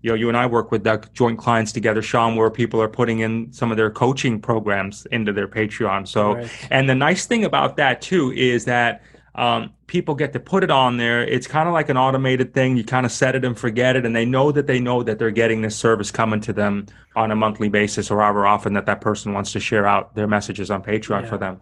you 0.03 0.11
know, 0.11 0.17
you 0.17 0.29
and 0.29 0.37
I 0.37 0.47
work 0.47 0.73
with 0.73 0.83
the 0.83 1.03
joint 1.15 1.39
clients 1.39 1.71
together, 1.71 2.03
Sean, 2.03 2.35
where 2.35 2.51
people 2.51 2.83
are 2.83 2.89
putting 2.89 3.21
in 3.21 3.53
some 3.53 3.71
of 3.71 3.77
their 3.77 3.89
coaching 3.89 4.41
programs 4.41 5.07
into 5.13 5.33
their 5.33 5.47
Patreon. 5.47 6.09
So, 6.09 6.35
right. 6.35 6.51
and 6.71 6.89
the 6.89 6.95
nice 6.97 7.27
thing 7.27 7.45
about 7.45 7.77
that 7.77 8.03
too 8.03 8.33
is 8.33 8.65
that 8.65 9.03
um, 9.35 9.73
people 9.87 10.15
get 10.15 10.33
to 10.35 10.41
put 10.41 10.63
it 10.63 10.71
on 10.71 10.99
there. 10.99 11.25
It's 11.27 11.47
kind 11.47 11.67
of 11.67 11.73
like 11.73 11.89
an 11.89 11.97
automated 11.97 12.53
thing. 12.53 12.77
You 12.77 12.85
kind 12.85 13.07
of 13.07 13.13
set 13.13 13.35
it 13.35 13.45
and 13.45 13.59
forget 13.59 13.97
it, 13.97 14.05
and 14.05 14.15
they 14.15 14.27
know 14.27 14.53
that 14.53 14.67
they 14.67 14.79
know 14.79 15.03
that 15.03 15.19
they're 15.19 15.31
getting 15.31 15.63
this 15.63 15.77
service 15.77 16.11
coming 16.11 16.41
to 16.43 16.53
them 16.53 16.87
on 17.17 17.31
a 17.31 17.37
monthly 17.37 17.69
basis 17.69 18.11
or 18.11 18.21
however 18.21 18.47
often 18.47 18.75
that 18.75 18.87
that 18.87 19.01
person 19.01 19.33
wants 19.33 19.53
to 19.53 19.61
share 19.61 19.87
out 19.87 20.15
their 20.15 20.27
messages 20.27 20.71
on 20.71 20.83
Patreon 20.83 21.23
yeah. 21.23 21.29
for 21.29 21.39
them. 21.39 21.61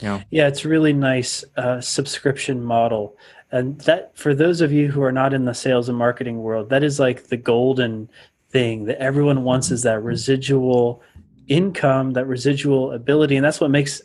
Yeah, 0.00 0.22
yeah, 0.30 0.48
it's 0.48 0.64
a 0.64 0.68
really 0.68 0.92
nice 0.92 1.44
uh, 1.56 1.80
subscription 1.80 2.64
model, 2.64 3.16
and 3.52 3.80
that 3.82 4.16
for 4.16 4.34
those 4.34 4.60
of 4.60 4.72
you 4.72 4.90
who 4.90 5.02
are 5.02 5.12
not 5.12 5.32
in 5.32 5.44
the 5.44 5.54
sales 5.54 5.88
and 5.88 5.96
marketing 5.96 6.42
world, 6.42 6.70
that 6.70 6.82
is 6.82 6.98
like 6.98 7.28
the 7.28 7.36
golden 7.36 8.10
thing 8.50 8.86
that 8.86 8.98
everyone 8.98 9.44
wants 9.44 9.70
is 9.70 9.82
that 9.82 10.02
residual 10.02 11.00
income, 11.46 12.12
that 12.14 12.26
residual 12.26 12.90
ability, 12.90 13.36
and 13.36 13.44
that's 13.44 13.60
what 13.60 13.70
makes 13.70 14.02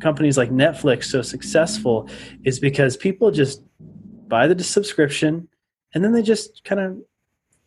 companies 0.00 0.36
like 0.36 0.50
Netflix 0.50 1.04
so 1.04 1.22
successful 1.22 2.08
is 2.44 2.58
because 2.58 2.96
people 2.96 3.30
just 3.30 3.62
buy 4.26 4.46
the 4.46 4.62
subscription 4.62 5.48
and 5.94 6.04
then 6.04 6.12
they 6.12 6.22
just 6.22 6.64
kind 6.64 6.80
of 6.80 6.98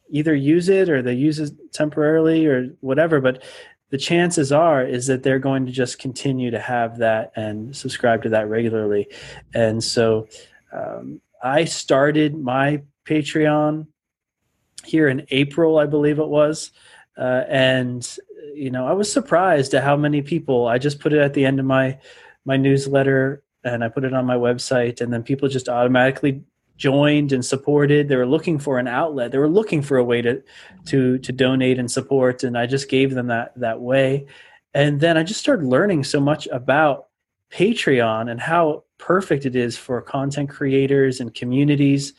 either 0.10 0.36
use 0.36 0.70
it 0.70 0.90
or 0.90 1.02
they 1.02 1.14
use 1.14 1.40
it 1.40 1.54
temporarily 1.72 2.46
or 2.46 2.68
whatever. 2.82 3.22
But 3.22 3.44
the 3.90 3.98
chances 3.98 4.52
are 4.52 4.86
is 4.86 5.08
that 5.08 5.24
they're 5.24 5.40
going 5.40 5.66
to 5.66 5.72
just 5.72 6.00
continue 6.00 6.52
to 6.52 6.60
have 6.60 6.98
that 7.00 7.32
and 7.36 7.76
subscribe 7.76 8.24
to 8.24 8.30
that 8.30 8.50
regularly. 8.50 9.08
And 9.54 9.84
so 9.84 10.28
um, 10.72 11.22
i 11.44 11.66
started 11.66 12.38
my 12.38 12.82
patreon 13.06 13.88
here 14.86 15.08
in 15.08 15.26
april 15.32 15.78
i 15.78 15.86
believe 15.86 16.20
it 16.20 16.28
was 16.28 16.72
uh, 17.18 17.44
and 17.50 18.18
you 18.54 18.72
know, 18.72 18.88
I 18.88 18.94
was 18.94 19.12
surprised 19.12 19.74
at 19.74 19.84
how 19.84 19.96
many 19.96 20.22
people. 20.22 20.68
I 20.68 20.78
just 20.78 21.00
put 21.00 21.14
it 21.14 21.20
at 21.20 21.34
the 21.34 21.46
end 21.46 21.60
of 21.60 21.66
my 21.66 22.00
my 22.46 22.58
newsletter, 22.58 23.44
and 23.64 23.84
I 23.84 23.90
put 23.90 24.04
it 24.04 24.14
on 24.14 24.26
my 24.26 24.36
website, 24.36 25.02
and 25.02 25.14
then 25.14 25.24
people 25.24 25.48
just 25.48 25.70
automatically 25.70 26.44
joined 26.78 27.32
and 27.32 27.46
supported. 27.46 28.08
They 28.08 28.16
were 28.16 28.26
looking 28.26 28.58
for 28.58 28.80
an 28.80 28.88
outlet. 28.88 29.32
They 29.32 29.38
were 29.38 29.48
looking 29.48 29.82
for 29.82 29.98
a 29.98 30.04
way 30.04 30.22
to 30.24 30.42
to 30.88 31.20
to 31.20 31.32
donate 31.32 31.80
and 31.80 31.90
support, 31.90 32.44
and 32.44 32.58
I 32.58 32.66
just 32.66 32.90
gave 32.90 33.14
them 33.14 33.28
that 33.28 33.54
that 33.60 33.80
way. 33.80 34.28
And 34.74 35.00
then 35.00 35.18
I 35.18 35.24
just 35.24 35.40
started 35.40 35.66
learning 35.66 36.06
so 36.06 36.20
much 36.20 36.48
about 36.48 37.08
Patreon 37.52 38.32
and 38.32 38.40
how 38.40 38.86
perfect 38.98 39.46
it 39.46 39.56
is 39.56 39.78
for 39.78 40.02
content 40.02 40.50
creators 40.50 41.20
and 41.20 41.34
communities. 41.34 42.14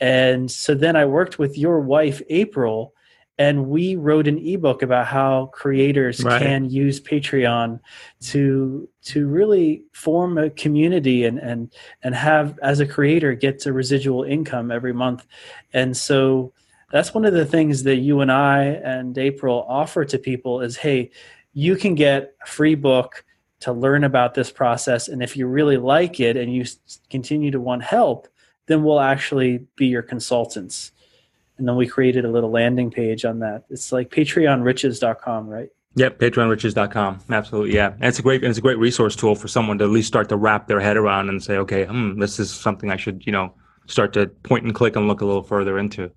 And 0.00 0.50
so 0.50 0.74
then 0.74 0.96
I 0.96 1.04
worked 1.04 1.38
with 1.38 1.58
your 1.58 1.80
wife, 1.80 2.22
April, 2.30 2.94
and 3.40 3.66
we 3.68 3.96
wrote 3.96 4.28
an 4.28 4.38
ebook 4.38 4.82
about 4.82 5.06
how 5.06 5.46
creators 5.46 6.22
right. 6.22 6.40
can 6.40 6.68
use 6.68 7.00
patreon 7.00 7.80
to 8.20 8.88
to 9.02 9.26
really 9.26 9.82
form 9.92 10.38
a 10.38 10.50
community 10.50 11.24
and 11.24 11.38
and 11.38 11.72
and 12.02 12.14
have 12.14 12.58
as 12.62 12.78
a 12.78 12.86
creator 12.86 13.34
get 13.34 13.64
a 13.66 13.72
residual 13.72 14.22
income 14.22 14.70
every 14.70 14.92
month 14.92 15.26
and 15.72 15.96
so 15.96 16.52
that's 16.90 17.14
one 17.14 17.24
of 17.24 17.32
the 17.32 17.46
things 17.46 17.84
that 17.84 17.96
you 17.96 18.20
and 18.20 18.32
I 18.32 18.64
and 18.64 19.16
April 19.16 19.64
offer 19.68 20.04
to 20.04 20.18
people 20.18 20.60
is 20.60 20.76
hey, 20.76 21.10
you 21.52 21.76
can 21.76 21.94
get 21.94 22.34
a 22.42 22.46
free 22.46 22.74
book 22.74 23.24
to 23.60 23.72
learn 23.72 24.04
about 24.04 24.34
this 24.34 24.50
process. 24.50 25.08
And 25.08 25.22
if 25.22 25.36
you 25.36 25.46
really 25.46 25.76
like 25.76 26.18
it 26.18 26.36
and 26.36 26.52
you 26.52 26.64
continue 27.10 27.50
to 27.50 27.60
want 27.60 27.82
help, 27.82 28.26
then 28.66 28.82
we'll 28.82 29.00
actually 29.00 29.66
be 29.76 29.86
your 29.86 30.02
consultants. 30.02 30.92
And 31.60 31.68
then 31.68 31.76
we 31.76 31.86
created 31.86 32.24
a 32.24 32.28
little 32.30 32.50
landing 32.50 32.90
page 32.90 33.24
on 33.24 33.38
that. 33.40 33.64
It's 33.70 33.92
like 33.92 34.10
patreonriches.com, 34.10 35.46
right? 35.46 35.68
Yep, 35.96 36.18
patreonriches.com. 36.18 37.20
Absolutely, 37.30 37.74
yeah. 37.74 37.92
And 37.92 38.04
it's 38.04 38.18
a 38.18 38.22
great 38.22 38.42
it's 38.42 38.58
a 38.58 38.62
great 38.62 38.78
resource 38.78 39.14
tool 39.14 39.34
for 39.34 39.46
someone 39.46 39.78
to 39.78 39.84
at 39.84 39.90
least 39.90 40.08
start 40.08 40.28
to 40.30 40.36
wrap 40.36 40.68
their 40.68 40.80
head 40.80 40.96
around 40.96 41.28
and 41.28 41.42
say, 41.42 41.56
okay, 41.58 41.84
hmm, 41.84 42.18
this 42.18 42.38
is 42.38 42.50
something 42.50 42.90
I 42.90 42.96
should, 42.96 43.26
you 43.26 43.32
know, 43.32 43.52
start 43.86 44.12
to 44.14 44.28
point 44.28 44.64
and 44.64 44.74
click 44.74 44.96
and 44.96 45.06
look 45.06 45.20
a 45.20 45.26
little 45.26 45.42
further 45.42 45.78
into. 45.78 46.10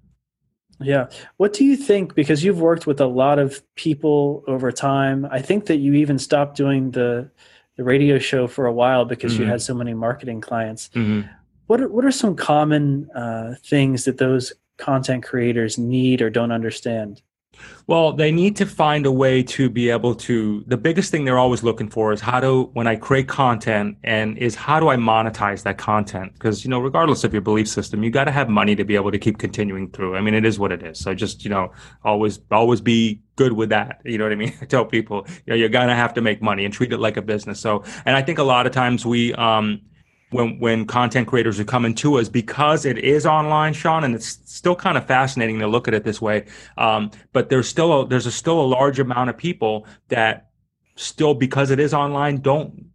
Yeah. 0.80 1.08
What 1.38 1.54
do 1.54 1.66
you 1.66 1.76
think? 1.76 2.16
Because 2.16 2.44
you've 2.44 2.62
worked 2.62 2.88
with 2.88 3.02
a 3.02 3.06
lot 3.06 3.40
of 3.40 3.62
people 3.76 4.44
over 4.48 4.72
time. 4.72 5.28
I 5.30 5.42
think 5.42 5.66
that 5.66 5.78
you 5.78 5.94
even 5.94 6.20
stopped 6.20 6.56
doing 6.56 6.92
the 6.92 7.30
the 7.76 7.84
radio 7.84 8.20
show 8.20 8.48
for 8.48 8.68
a 8.68 8.74
while 8.74 9.06
because 9.06 9.34
mm-hmm. 9.34 9.44
you 9.44 9.50
had 9.50 9.62
so 9.62 9.74
many 9.74 9.94
marketing 9.96 10.42
clients. 10.42 10.90
Mm-hmm. 10.94 11.28
What 11.66 11.82
are, 11.82 11.90
what 11.90 12.06
are 12.06 12.12
some 12.12 12.36
common 12.36 13.10
uh, 13.12 13.56
things 13.66 14.06
that 14.06 14.20
those 14.20 14.54
content 14.84 15.24
creators 15.24 15.78
need 15.78 16.22
or 16.22 16.30
don't 16.30 16.52
understand? 16.52 17.22
Well, 17.86 18.14
they 18.14 18.32
need 18.32 18.56
to 18.58 18.66
find 18.66 19.06
a 19.06 19.12
way 19.12 19.44
to 19.44 19.70
be 19.70 19.90
able 19.90 20.16
to. 20.16 20.64
The 20.68 20.78
biggest 20.78 21.12
thing 21.12 21.26
they're 21.26 21.38
always 21.38 21.64
looking 21.64 21.90
for 21.90 22.14
is 22.14 22.22
how 22.22 22.40
to, 22.40 22.64
when 22.74 22.88
I 22.88 22.96
create 22.96 23.28
content, 23.28 23.98
and 24.04 24.38
is 24.38 24.56
how 24.56 24.80
do 24.80 24.90
I 24.90 24.96
monetize 24.96 25.64
that 25.64 25.78
content? 25.78 26.34
Because, 26.34 26.64
you 26.64 26.70
know, 26.70 26.80
regardless 26.80 27.24
of 27.24 27.34
your 27.34 27.42
belief 27.42 27.68
system, 27.68 28.04
you 28.04 28.10
got 28.10 28.26
to 28.26 28.32
have 28.32 28.50
money 28.50 28.76
to 28.76 28.84
be 28.84 28.96
able 28.96 29.12
to 29.12 29.20
keep 29.20 29.38
continuing 29.38 29.90
through. 29.92 30.16
I 30.16 30.22
mean, 30.22 30.34
it 30.34 30.46
is 30.46 30.58
what 30.58 30.72
it 30.72 30.82
is. 30.82 31.00
So 31.00 31.14
just, 31.14 31.44
you 31.44 31.50
know, 31.50 31.72
always, 32.04 32.40
always 32.52 32.82
be 32.82 33.22
good 33.36 33.54
with 33.54 33.70
that. 33.70 34.02
You 34.06 34.18
know 34.18 34.26
what 34.26 34.34
I 34.34 34.36
mean? 34.36 34.54
I 34.62 34.66
tell 34.74 34.86
people, 34.86 35.26
you 35.46 35.52
know, 35.52 35.56
you're 35.56 35.70
going 35.70 35.90
to 35.90 35.96
have 35.96 36.14
to 36.16 36.22
make 36.22 36.42
money 36.42 36.66
and 36.66 36.74
treat 36.74 36.94
it 36.94 37.00
like 37.00 37.18
a 37.18 37.22
business. 37.22 37.60
So, 37.60 37.84
and 38.06 38.16
I 38.16 38.22
think 38.22 38.40
a 38.40 38.44
lot 38.44 38.66
of 38.66 38.72
times 38.72 39.06
we, 39.06 39.34
um, 39.34 39.82
when 40.34 40.60
when 40.60 40.86
content 40.86 41.28
creators 41.28 41.60
are 41.60 41.66
coming 41.66 41.94
to 41.96 42.20
us 42.20 42.30
because 42.30 42.86
it 42.86 42.98
is 42.98 43.26
online, 43.26 43.74
Sean, 43.74 44.04
and 44.04 44.16
it's 44.16 44.40
still 44.46 44.76
kind 44.76 44.98
of 44.98 45.06
fascinating 45.06 45.60
to 45.60 45.68
look 45.68 45.88
at 45.88 45.94
it 45.94 46.04
this 46.04 46.22
way. 46.22 46.46
Um, 46.78 47.12
but 47.32 47.50
there's 47.50 47.68
still 47.68 48.02
a, 48.02 48.08
there's 48.08 48.26
a 48.26 48.32
still 48.32 48.60
a 48.60 48.68
large 48.68 49.00
amount 49.00 49.30
of 49.30 49.38
people 49.38 49.86
that 50.10 50.50
still 50.96 51.34
because 51.34 51.72
it 51.72 51.80
is 51.80 51.94
online 51.94 52.38
don't 52.38 52.86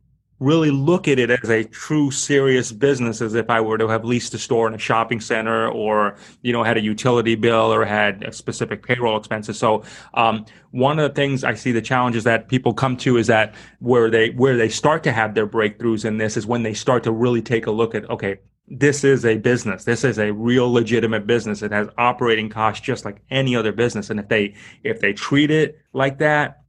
really 0.41 0.71
look 0.71 1.09
at 1.09 1.19
it 1.19 1.31
as 1.31 1.51
a 1.51 1.65
true 1.65 2.11
serious 2.11 2.71
business 2.71 3.21
as 3.21 3.35
if 3.35 3.51
I 3.51 3.61
were 3.61 3.79
to 3.79 3.89
have 3.89 4.05
leased 4.05 4.35
a 4.35 4.39
store 4.39 4.69
in 4.69 4.75
a 4.75 4.79
shopping 4.79 5.21
center 5.21 5.69
or, 5.69 6.17
you 6.43 6.53
know, 6.53 6.63
had 6.63 6.77
a 6.77 6.81
utility 6.81 7.35
bill 7.35 7.73
or 7.73 7.85
had 7.85 8.23
a 8.23 8.33
specific 8.33 8.87
payroll 8.87 9.17
expenses. 9.17 9.59
So, 9.59 9.83
um, 10.15 10.47
one 10.71 10.99
of 10.99 11.09
the 11.09 11.15
things 11.15 11.45
I 11.45 11.55
see 11.55 11.73
the 11.73 11.83
challenges 11.83 12.25
that 12.25 12.49
people 12.49 12.73
come 12.73 12.97
to 12.99 13.17
is 13.17 13.27
that 13.29 13.55
where 13.81 14.11
they, 14.11 14.31
where 14.31 14.57
they 14.57 14.69
start 14.69 15.03
to 15.05 15.13
have 15.13 15.35
their 15.35 15.47
breakthroughs 15.47 16.05
in 16.05 16.19
this 16.19 16.37
is 16.37 16.47
when 16.47 16.63
they 16.63 16.75
start 16.75 17.03
to 17.05 17.13
really 17.13 17.43
take 17.43 17.67
a 17.67 17.71
look 17.71 17.95
at, 17.95 18.09
okay, 18.11 18.39
this 18.71 19.03
is 19.03 19.25
a 19.25 19.39
business. 19.39 19.85
This 19.85 20.05
is 20.05 20.19
a 20.19 20.31
real 20.31 20.71
legitimate 20.71 21.27
business. 21.27 21.63
It 21.63 21.73
has 21.73 21.89
operating 21.97 22.51
costs 22.51 22.85
just 22.85 23.05
like 23.05 23.23
any 23.31 23.57
other 23.57 23.73
business. 23.73 24.11
And 24.11 24.21
if 24.21 24.29
they, 24.29 24.55
if 24.85 25.01
they 25.01 25.15
treat 25.15 25.51
it 25.51 25.79
like 25.95 26.19
that, 26.19 26.63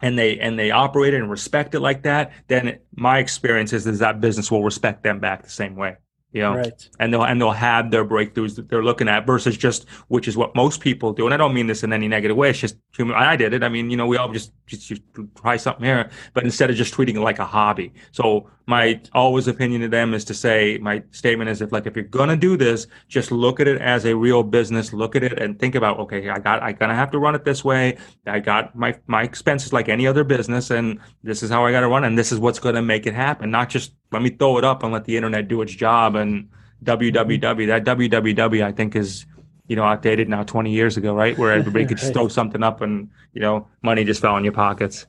and 0.00 0.18
they 0.18 0.38
and 0.38 0.58
they 0.58 0.70
operate 0.70 1.14
it 1.14 1.20
and 1.20 1.30
respect 1.30 1.74
it 1.74 1.80
like 1.80 2.02
that, 2.02 2.32
then 2.48 2.78
my 2.94 3.18
experience 3.18 3.72
is, 3.72 3.86
is 3.86 4.00
that 4.00 4.20
business 4.20 4.50
will 4.50 4.64
respect 4.64 5.02
them 5.02 5.20
back 5.20 5.42
the 5.42 5.50
same 5.50 5.76
way 5.76 5.96
know, 6.42 6.54
right. 6.54 6.88
and 6.98 7.12
they'll 7.12 7.24
and 7.24 7.40
they'll 7.40 7.50
have 7.50 7.90
their 7.90 8.04
breakthroughs 8.04 8.56
that 8.56 8.68
they're 8.68 8.84
looking 8.84 9.08
at 9.08 9.26
versus 9.26 9.56
just 9.56 9.88
which 10.08 10.28
is 10.28 10.36
what 10.36 10.54
most 10.54 10.80
people 10.80 11.12
do. 11.12 11.24
And 11.24 11.34
I 11.34 11.36
don't 11.36 11.54
mean 11.54 11.66
this 11.66 11.82
in 11.82 11.92
any 11.92 12.08
negative 12.08 12.36
way. 12.36 12.50
It's 12.50 12.58
just 12.58 12.76
human. 12.94 13.16
I 13.16 13.36
did 13.36 13.52
it. 13.52 13.62
I 13.62 13.68
mean, 13.68 13.90
you 13.90 13.96
know, 13.96 14.06
we 14.06 14.16
all 14.16 14.32
just 14.32 14.52
just, 14.66 14.88
just 14.88 15.02
try 15.36 15.56
something 15.56 15.84
here, 15.84 16.10
but 16.34 16.44
instead 16.44 16.70
of 16.70 16.76
just 16.76 16.94
treating 16.94 17.16
it 17.16 17.20
like 17.20 17.38
a 17.38 17.44
hobby. 17.44 17.92
So 18.12 18.50
my 18.66 19.00
always 19.12 19.46
opinion 19.46 19.80
to 19.82 19.88
them 19.88 20.12
is 20.12 20.24
to 20.24 20.34
say 20.34 20.78
my 20.78 21.02
statement 21.12 21.48
is 21.48 21.62
if 21.62 21.70
like 21.70 21.86
if 21.86 21.94
you're 21.94 22.04
gonna 22.04 22.36
do 22.36 22.56
this, 22.56 22.88
just 23.08 23.30
look 23.30 23.60
at 23.60 23.68
it 23.68 23.80
as 23.80 24.04
a 24.04 24.14
real 24.14 24.42
business. 24.42 24.92
Look 24.92 25.14
at 25.14 25.22
it 25.22 25.40
and 25.40 25.58
think 25.58 25.74
about 25.76 25.98
okay, 26.00 26.28
I 26.28 26.38
got 26.38 26.62
I 26.62 26.72
gonna 26.72 26.94
have 26.94 27.10
to 27.12 27.18
run 27.18 27.34
it 27.34 27.44
this 27.44 27.64
way. 27.64 27.96
I 28.26 28.40
got 28.40 28.74
my 28.74 28.98
my 29.06 29.22
expenses 29.22 29.72
like 29.72 29.88
any 29.88 30.06
other 30.06 30.24
business, 30.24 30.70
and 30.70 30.98
this 31.22 31.42
is 31.42 31.50
how 31.50 31.64
I 31.64 31.70
got 31.70 31.80
to 31.80 31.88
run, 31.88 32.04
and 32.04 32.18
this 32.18 32.32
is 32.32 32.40
what's 32.40 32.58
gonna 32.58 32.82
make 32.82 33.06
it 33.06 33.14
happen. 33.14 33.50
Not 33.50 33.68
just 33.68 33.92
let 34.12 34.22
me 34.22 34.30
throw 34.30 34.58
it 34.58 34.64
up 34.64 34.82
and 34.82 34.92
let 34.92 35.04
the 35.04 35.16
internet 35.16 35.48
do 35.48 35.62
its 35.62 35.74
job. 35.74 36.14
And 36.16 36.48
www 36.84 37.66
that 37.66 37.84
www 37.84 38.62
I 38.62 38.70
think 38.70 38.94
is 38.94 39.24
you 39.66 39.74
know 39.74 39.82
outdated 39.82 40.28
now 40.28 40.42
20 40.42 40.70
years 40.70 40.96
ago 40.96 41.14
right? 41.14 41.36
Where 41.38 41.52
everybody 41.52 41.86
could 41.88 41.98
just 41.98 42.12
throw 42.12 42.28
something 42.28 42.62
up 42.62 42.80
and 42.80 43.08
you 43.32 43.40
know 43.40 43.66
money 43.82 44.04
just 44.04 44.20
fell 44.20 44.36
in 44.36 44.44
your 44.44 44.52
pockets. 44.52 45.06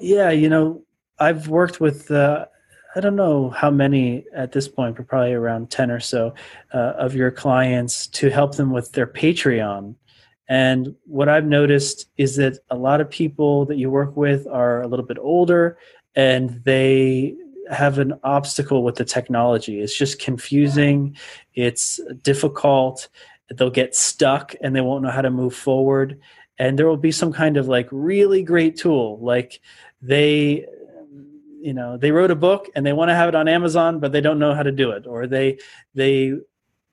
Yeah 0.00 0.30
you 0.30 0.48
know 0.48 0.82
I've 1.18 1.48
worked 1.48 1.80
with 1.80 2.10
uh, 2.10 2.46
I 2.94 3.00
don't 3.00 3.16
know 3.16 3.50
how 3.50 3.70
many 3.70 4.24
at 4.34 4.52
this 4.52 4.68
point, 4.68 4.96
but 4.96 5.06
probably 5.08 5.32
around 5.32 5.70
10 5.70 5.90
or 5.90 6.00
so 6.00 6.34
uh, 6.74 6.92
of 6.98 7.14
your 7.14 7.30
clients 7.30 8.06
to 8.08 8.28
help 8.28 8.56
them 8.56 8.70
with 8.70 8.92
their 8.92 9.06
Patreon. 9.06 9.94
And 10.48 10.94
what 11.04 11.28
I've 11.28 11.46
noticed 11.46 12.10
is 12.18 12.36
that 12.36 12.58
a 12.70 12.76
lot 12.76 13.00
of 13.00 13.08
people 13.08 13.64
that 13.66 13.78
you 13.78 13.88
work 13.88 14.16
with 14.16 14.46
are 14.46 14.82
a 14.82 14.88
little 14.88 15.06
bit 15.06 15.18
older 15.18 15.78
and 16.14 16.62
they 16.64 17.34
have 17.70 17.98
an 17.98 18.14
obstacle 18.24 18.82
with 18.82 18.96
the 18.96 19.04
technology. 19.04 19.80
It's 19.80 19.96
just 19.96 20.20
confusing, 20.20 21.16
it's 21.54 22.00
difficult. 22.22 23.08
They'll 23.50 23.70
get 23.70 23.94
stuck 23.94 24.54
and 24.60 24.74
they 24.74 24.80
won't 24.80 25.04
know 25.04 25.10
how 25.10 25.22
to 25.22 25.30
move 25.30 25.54
forward. 25.54 26.18
And 26.58 26.78
there 26.78 26.86
will 26.86 26.96
be 26.96 27.12
some 27.12 27.32
kind 27.32 27.56
of 27.56 27.68
like 27.68 27.88
really 27.90 28.42
great 28.42 28.76
tool, 28.76 29.18
like 29.20 29.60
they 30.00 30.66
you 31.62 31.72
know 31.72 31.96
they 31.96 32.10
wrote 32.10 32.32
a 32.32 32.36
book 32.36 32.68
and 32.74 32.84
they 32.84 32.92
want 32.92 33.08
to 33.08 33.14
have 33.14 33.28
it 33.28 33.36
on 33.36 33.46
amazon 33.46 34.00
but 34.00 34.10
they 34.10 34.20
don't 34.20 34.40
know 34.40 34.52
how 34.52 34.64
to 34.64 34.72
do 34.72 34.90
it 34.90 35.06
or 35.06 35.28
they 35.28 35.56
they 35.94 36.34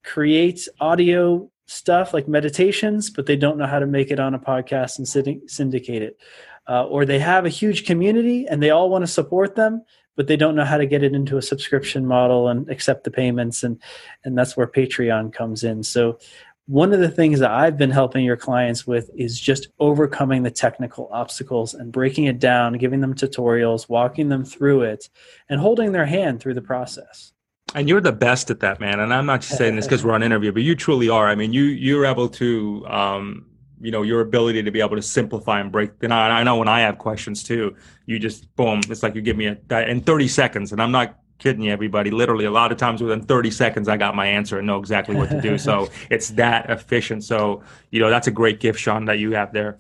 create 0.03 0.67
audio 0.79 1.49
stuff 1.65 2.13
like 2.13 2.27
meditations 2.27 3.09
but 3.09 3.25
they 3.25 3.35
don't 3.35 3.57
know 3.57 3.65
how 3.65 3.79
to 3.79 3.88
make 3.88 4.11
it 4.11 4.19
on 4.19 4.35
a 4.35 4.39
podcast 4.39 4.99
and 4.99 5.07
syndicate 5.49 6.03
it 6.03 6.19
uh, 6.67 6.85
or 6.85 7.03
they 7.03 7.17
have 7.17 7.45
a 7.45 7.49
huge 7.49 7.85
community 7.85 8.47
and 8.47 8.61
they 8.61 8.69
all 8.69 8.89
want 8.89 9.01
to 9.01 9.11
support 9.11 9.55
them 9.55 9.83
but 10.19 10.27
they 10.27 10.35
don't 10.35 10.53
know 10.53 10.65
how 10.65 10.75
to 10.75 10.85
get 10.85 11.01
it 11.01 11.13
into 11.13 11.38
a 11.38 11.41
subscription 11.41 12.05
model 12.05 12.49
and 12.49 12.69
accept 12.69 13.05
the 13.05 13.11
payments 13.11 13.63
and 13.63 13.81
and 14.25 14.38
that's 14.38 14.57
where 14.57 14.67
patreon 14.67 15.31
comes 15.31 15.63
in 15.63 15.81
so 15.81 16.19
one 16.65 16.91
of 16.91 16.99
the 16.99 17.09
things 17.09 17.39
that 17.39 17.49
I've 17.49 17.77
been 17.77 17.89
helping 17.89 18.25
your 18.25 18.35
clients 18.35 18.85
with 18.85 19.09
is 19.15 19.39
just 19.39 19.69
overcoming 19.79 20.43
the 20.43 20.51
technical 20.51 21.09
obstacles 21.11 21.73
and 21.73 21.91
breaking 21.91 22.25
it 22.25 22.38
down, 22.38 22.73
giving 22.73 23.01
them 23.01 23.15
tutorials, 23.15 23.89
walking 23.89 24.29
them 24.29 24.45
through 24.45 24.83
it, 24.83 25.09
and 25.49 25.59
holding 25.59 25.93
their 25.93 26.05
hand 26.05 26.39
through 26.39 26.53
the 26.53 26.61
process. 26.61 27.33
And 27.73 27.89
you're 27.89 28.01
the 28.01 28.11
best 28.11 28.51
at 28.51 28.59
that, 28.59 28.79
man. 28.79 28.99
And 28.99 29.11
I'm 29.11 29.25
not 29.25 29.41
just 29.41 29.57
saying 29.57 29.77
this 29.77 29.88
because 29.88 30.05
we're 30.05 30.13
on 30.13 30.21
interview, 30.21 30.51
but 30.51 30.61
you 30.61 30.75
truly 30.75 31.09
are. 31.09 31.27
I 31.27 31.33
mean, 31.33 31.53
you 31.53 31.63
you're 31.63 32.05
able 32.05 32.29
to, 32.29 32.85
um, 32.88 33.48
you 33.81 33.91
know, 33.91 34.01
your 34.01 34.21
ability 34.21 34.63
to 34.63 34.71
be 34.71 34.81
able 34.81 34.95
to 34.95 35.01
simplify 35.01 35.59
and 35.59 35.71
break. 35.71 35.91
And 36.01 36.13
I, 36.13 36.39
I 36.39 36.43
know 36.43 36.57
when 36.57 36.67
I 36.67 36.81
have 36.81 36.98
questions 36.98 37.43
too, 37.43 37.75
you 38.05 38.19
just 38.19 38.53
boom. 38.55 38.81
It's 38.89 39.03
like 39.03 39.15
you 39.15 39.21
give 39.21 39.38
me 39.38 39.48
a 39.48 39.89
in 39.89 40.01
30 40.01 40.27
seconds, 40.27 40.71
and 40.71 40.81
I'm 40.81 40.91
not 40.91 41.17
kidding 41.39 41.63
you, 41.63 41.71
everybody. 41.71 42.12
Literally, 42.12 42.45
a 42.45 42.51
lot 42.51 42.71
of 42.71 42.77
times 42.77 43.01
within 43.01 43.21
30 43.21 43.51
seconds, 43.51 43.88
I 43.88 43.98
got 43.98 44.15
my 44.15 44.27
answer 44.27 44.57
and 44.57 44.67
know 44.67 44.77
exactly 44.77 45.15
what 45.15 45.29
to 45.29 45.41
do. 45.41 45.57
so 45.57 45.89
it's 46.12 46.29
that 46.31 46.69
efficient. 46.69 47.24
So, 47.24 47.63
you 47.89 48.00
know, 48.00 48.09
that's 48.09 48.27
a 48.27 48.31
great 48.31 48.59
gift, 48.59 48.79
Sean, 48.79 49.05
that 49.05 49.19
you 49.19 49.31
have 49.31 49.53
there. 49.53 49.79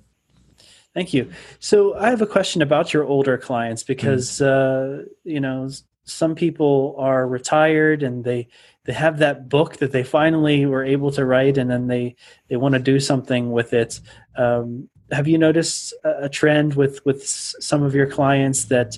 Thank 0.93 1.13
you. 1.13 1.31
So 1.59 1.95
I 1.95 2.09
have 2.09 2.21
a 2.21 2.27
question 2.27 2.61
about 2.61 2.93
your 2.93 3.03
older 3.03 3.37
clients 3.37 3.83
because, 3.83 4.39
mm. 4.39 5.03
uh, 5.03 5.05
you 5.23 5.39
know, 5.39 5.69
some 6.03 6.33
people 6.33 6.95
are 6.97 7.27
retired 7.27 8.01
and 8.01 8.23
they, 8.23 8.47
they 8.89 8.95
have 8.95 9.19
that 9.19 9.49
book 9.49 9.77
that 9.77 9.91
they 9.91 10.01
finally 10.01 10.65
were 10.65 10.83
able 10.83 11.11
to 11.11 11.23
write 11.23 11.59
and 11.59 11.69
then 11.69 11.85
they, 11.85 12.15
they 12.47 12.55
want 12.55 12.73
to 12.73 12.79
do 12.79 12.99
something 12.99 13.51
with 13.51 13.71
it. 13.71 13.99
Um, 14.35 14.89
have 15.11 15.27
you 15.27 15.37
noticed 15.37 15.93
a 16.03 16.27
trend 16.27 16.73
with, 16.73 17.05
with 17.05 17.23
some 17.23 17.83
of 17.83 17.93
your 17.93 18.07
clients 18.07 18.65
that 18.65 18.97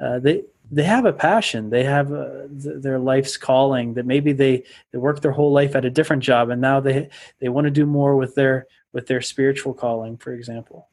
uh, 0.00 0.20
they, 0.20 0.44
they 0.70 0.84
have 0.84 1.06
a 1.06 1.12
passion 1.12 1.70
they 1.70 1.82
have 1.82 2.12
a, 2.12 2.48
th- 2.62 2.82
their 2.82 3.00
life's 3.00 3.36
calling 3.36 3.94
that 3.94 4.06
maybe 4.06 4.32
they 4.32 4.62
they 4.92 4.98
work 4.98 5.20
their 5.20 5.32
whole 5.32 5.52
life 5.52 5.74
at 5.74 5.84
a 5.84 5.90
different 5.90 6.22
job 6.22 6.48
and 6.48 6.60
now 6.60 6.78
they 6.80 7.10
they 7.40 7.48
want 7.48 7.66
to 7.66 7.70
do 7.70 7.84
more 7.84 8.16
with 8.16 8.34
their 8.36 8.66
with 8.92 9.06
their 9.06 9.20
spiritual 9.20 9.74
calling 9.74 10.16
for 10.16 10.32
example 10.32 10.88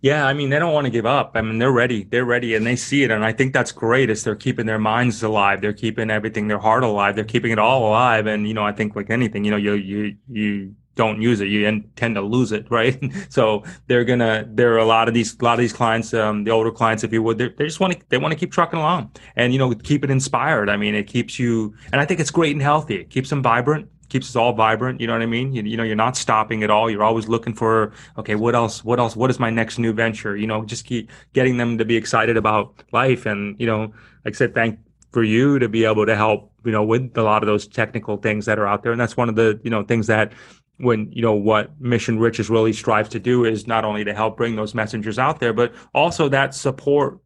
yeah, 0.00 0.26
I 0.26 0.32
mean 0.32 0.50
they 0.50 0.58
don't 0.58 0.72
want 0.72 0.86
to 0.86 0.90
give 0.90 1.06
up. 1.06 1.32
I 1.34 1.42
mean 1.42 1.58
they're 1.58 1.72
ready. 1.72 2.04
They're 2.04 2.24
ready 2.24 2.54
and 2.54 2.66
they 2.66 2.76
see 2.76 3.02
it 3.02 3.10
and 3.10 3.24
I 3.24 3.32
think 3.32 3.52
that's 3.52 3.72
great 3.72 4.10
is 4.10 4.24
they're 4.24 4.36
keeping 4.36 4.66
their 4.66 4.78
minds 4.78 5.22
alive. 5.22 5.60
They're 5.60 5.72
keeping 5.72 6.10
everything 6.10 6.48
their 6.48 6.58
heart 6.58 6.84
alive. 6.84 7.14
They're 7.16 7.24
keeping 7.24 7.52
it 7.52 7.58
all 7.58 7.88
alive 7.88 8.26
and 8.26 8.46
you 8.48 8.54
know 8.54 8.64
I 8.64 8.72
think 8.72 8.96
like 8.96 9.10
anything, 9.10 9.44
you 9.44 9.50
know, 9.50 9.56
you 9.56 9.74
you 9.74 10.16
you 10.30 10.74
don't 10.94 11.20
use 11.20 11.40
it, 11.40 11.46
you 11.46 11.82
tend 11.96 12.14
to 12.14 12.20
lose 12.20 12.52
it, 12.52 12.66
right? 12.70 13.02
so 13.28 13.64
they're 13.86 14.04
gonna. 14.04 14.46
There 14.48 14.74
are 14.74 14.78
a 14.78 14.84
lot 14.84 15.08
of 15.08 15.14
these, 15.14 15.36
a 15.38 15.44
lot 15.44 15.54
of 15.54 15.58
these 15.60 15.72
clients, 15.72 16.14
um, 16.14 16.44
the 16.44 16.50
older 16.50 16.70
clients, 16.70 17.04
if 17.04 17.12
you 17.12 17.22
would, 17.22 17.38
they 17.38 17.48
just 17.58 17.80
want 17.80 17.94
to, 17.94 18.06
they 18.08 18.18
want 18.18 18.32
to 18.32 18.38
keep 18.38 18.52
trucking 18.52 18.78
along, 18.78 19.10
and 19.36 19.52
you 19.52 19.58
know, 19.58 19.74
keep 19.74 20.04
it 20.04 20.10
inspired. 20.10 20.68
I 20.68 20.76
mean, 20.76 20.94
it 20.94 21.04
keeps 21.06 21.38
you, 21.38 21.74
and 21.92 22.00
I 22.00 22.04
think 22.04 22.20
it's 22.20 22.30
great 22.30 22.52
and 22.52 22.62
healthy. 22.62 22.96
It 22.96 23.10
keeps 23.10 23.30
them 23.30 23.42
vibrant. 23.42 23.88
Keeps 24.14 24.30
us 24.30 24.36
all 24.36 24.52
vibrant. 24.52 25.00
You 25.00 25.08
know 25.08 25.12
what 25.12 25.22
I 25.22 25.26
mean? 25.26 25.52
You, 25.52 25.64
you 25.64 25.76
know, 25.76 25.82
you're 25.82 25.96
not 25.96 26.16
stopping 26.16 26.62
at 26.62 26.70
all. 26.70 26.88
You're 26.88 27.02
always 27.02 27.26
looking 27.26 27.52
for, 27.52 27.92
okay, 28.16 28.36
what 28.36 28.54
else? 28.54 28.84
What 28.84 29.00
else? 29.00 29.16
What 29.16 29.28
is 29.28 29.40
my 29.40 29.50
next 29.50 29.76
new 29.76 29.92
venture? 29.92 30.36
You 30.36 30.46
know, 30.46 30.64
just 30.64 30.84
keep 30.86 31.10
getting 31.32 31.56
them 31.56 31.78
to 31.78 31.84
be 31.84 31.96
excited 31.96 32.36
about 32.36 32.84
life. 32.92 33.26
And, 33.26 33.56
you 33.58 33.66
know, 33.66 33.92
like 34.24 34.34
I 34.34 34.38
said, 34.38 34.54
thank 34.54 34.78
for 35.10 35.24
you 35.24 35.58
to 35.58 35.68
be 35.68 35.84
able 35.84 36.06
to 36.06 36.14
help, 36.14 36.52
you 36.64 36.70
know, 36.70 36.84
with 36.84 37.18
a 37.18 37.24
lot 37.24 37.42
of 37.42 37.48
those 37.48 37.66
technical 37.66 38.16
things 38.16 38.46
that 38.46 38.56
are 38.56 38.68
out 38.68 38.84
there. 38.84 38.92
And 38.92 39.00
that's 39.00 39.16
one 39.16 39.28
of 39.28 39.34
the, 39.34 39.58
you 39.64 39.70
know, 39.70 39.82
things 39.82 40.06
that 40.06 40.32
when, 40.76 41.10
you 41.10 41.22
know, 41.22 41.32
what 41.32 41.80
Mission 41.80 42.20
Riches 42.20 42.48
really 42.48 42.72
strives 42.72 43.08
to 43.08 43.18
do 43.18 43.44
is 43.44 43.66
not 43.66 43.84
only 43.84 44.04
to 44.04 44.14
help 44.14 44.36
bring 44.36 44.54
those 44.54 44.76
messengers 44.76 45.18
out 45.18 45.40
there, 45.40 45.52
but 45.52 45.74
also 45.92 46.28
that 46.28 46.54
support 46.54 47.18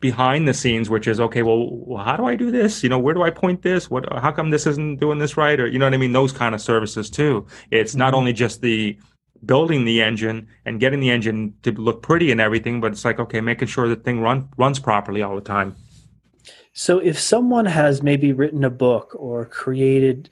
behind 0.00 0.48
the 0.48 0.54
scenes, 0.54 0.88
which 0.88 1.06
is 1.06 1.20
okay. 1.20 1.42
Well, 1.42 1.98
how 2.02 2.16
do 2.16 2.24
I 2.24 2.34
do 2.34 2.50
this? 2.50 2.82
You 2.82 2.88
know, 2.88 2.98
where 2.98 3.14
do 3.14 3.22
I 3.22 3.30
point 3.30 3.62
this? 3.62 3.90
What? 3.90 4.10
How 4.18 4.32
come 4.32 4.50
this 4.50 4.66
isn't 4.66 4.98
doing 4.98 5.18
this 5.18 5.36
right? 5.36 5.60
Or 5.60 5.66
you 5.66 5.78
know 5.78 5.86
what 5.86 5.94
I 5.94 5.98
mean? 5.98 6.12
Those 6.12 6.32
kind 6.32 6.54
of 6.54 6.60
services 6.60 7.10
too. 7.10 7.46
It's 7.70 7.94
not 7.94 8.08
mm-hmm. 8.08 8.16
only 8.16 8.32
just 8.32 8.62
the 8.62 8.98
building 9.44 9.84
the 9.84 10.02
engine 10.02 10.48
and 10.66 10.80
getting 10.80 11.00
the 11.00 11.10
engine 11.10 11.54
to 11.62 11.72
look 11.72 12.02
pretty 12.02 12.30
and 12.30 12.40
everything, 12.40 12.80
but 12.80 12.92
it's 12.92 13.04
like 13.04 13.20
okay, 13.20 13.40
making 13.40 13.68
sure 13.68 13.88
the 13.88 13.96
thing 13.96 14.20
run 14.20 14.48
runs 14.56 14.78
properly 14.78 15.22
all 15.22 15.34
the 15.34 15.40
time. 15.42 15.76
So, 16.72 16.98
if 16.98 17.18
someone 17.18 17.66
has 17.66 18.02
maybe 18.02 18.32
written 18.32 18.64
a 18.64 18.70
book 18.70 19.14
or 19.18 19.44
created 19.44 20.30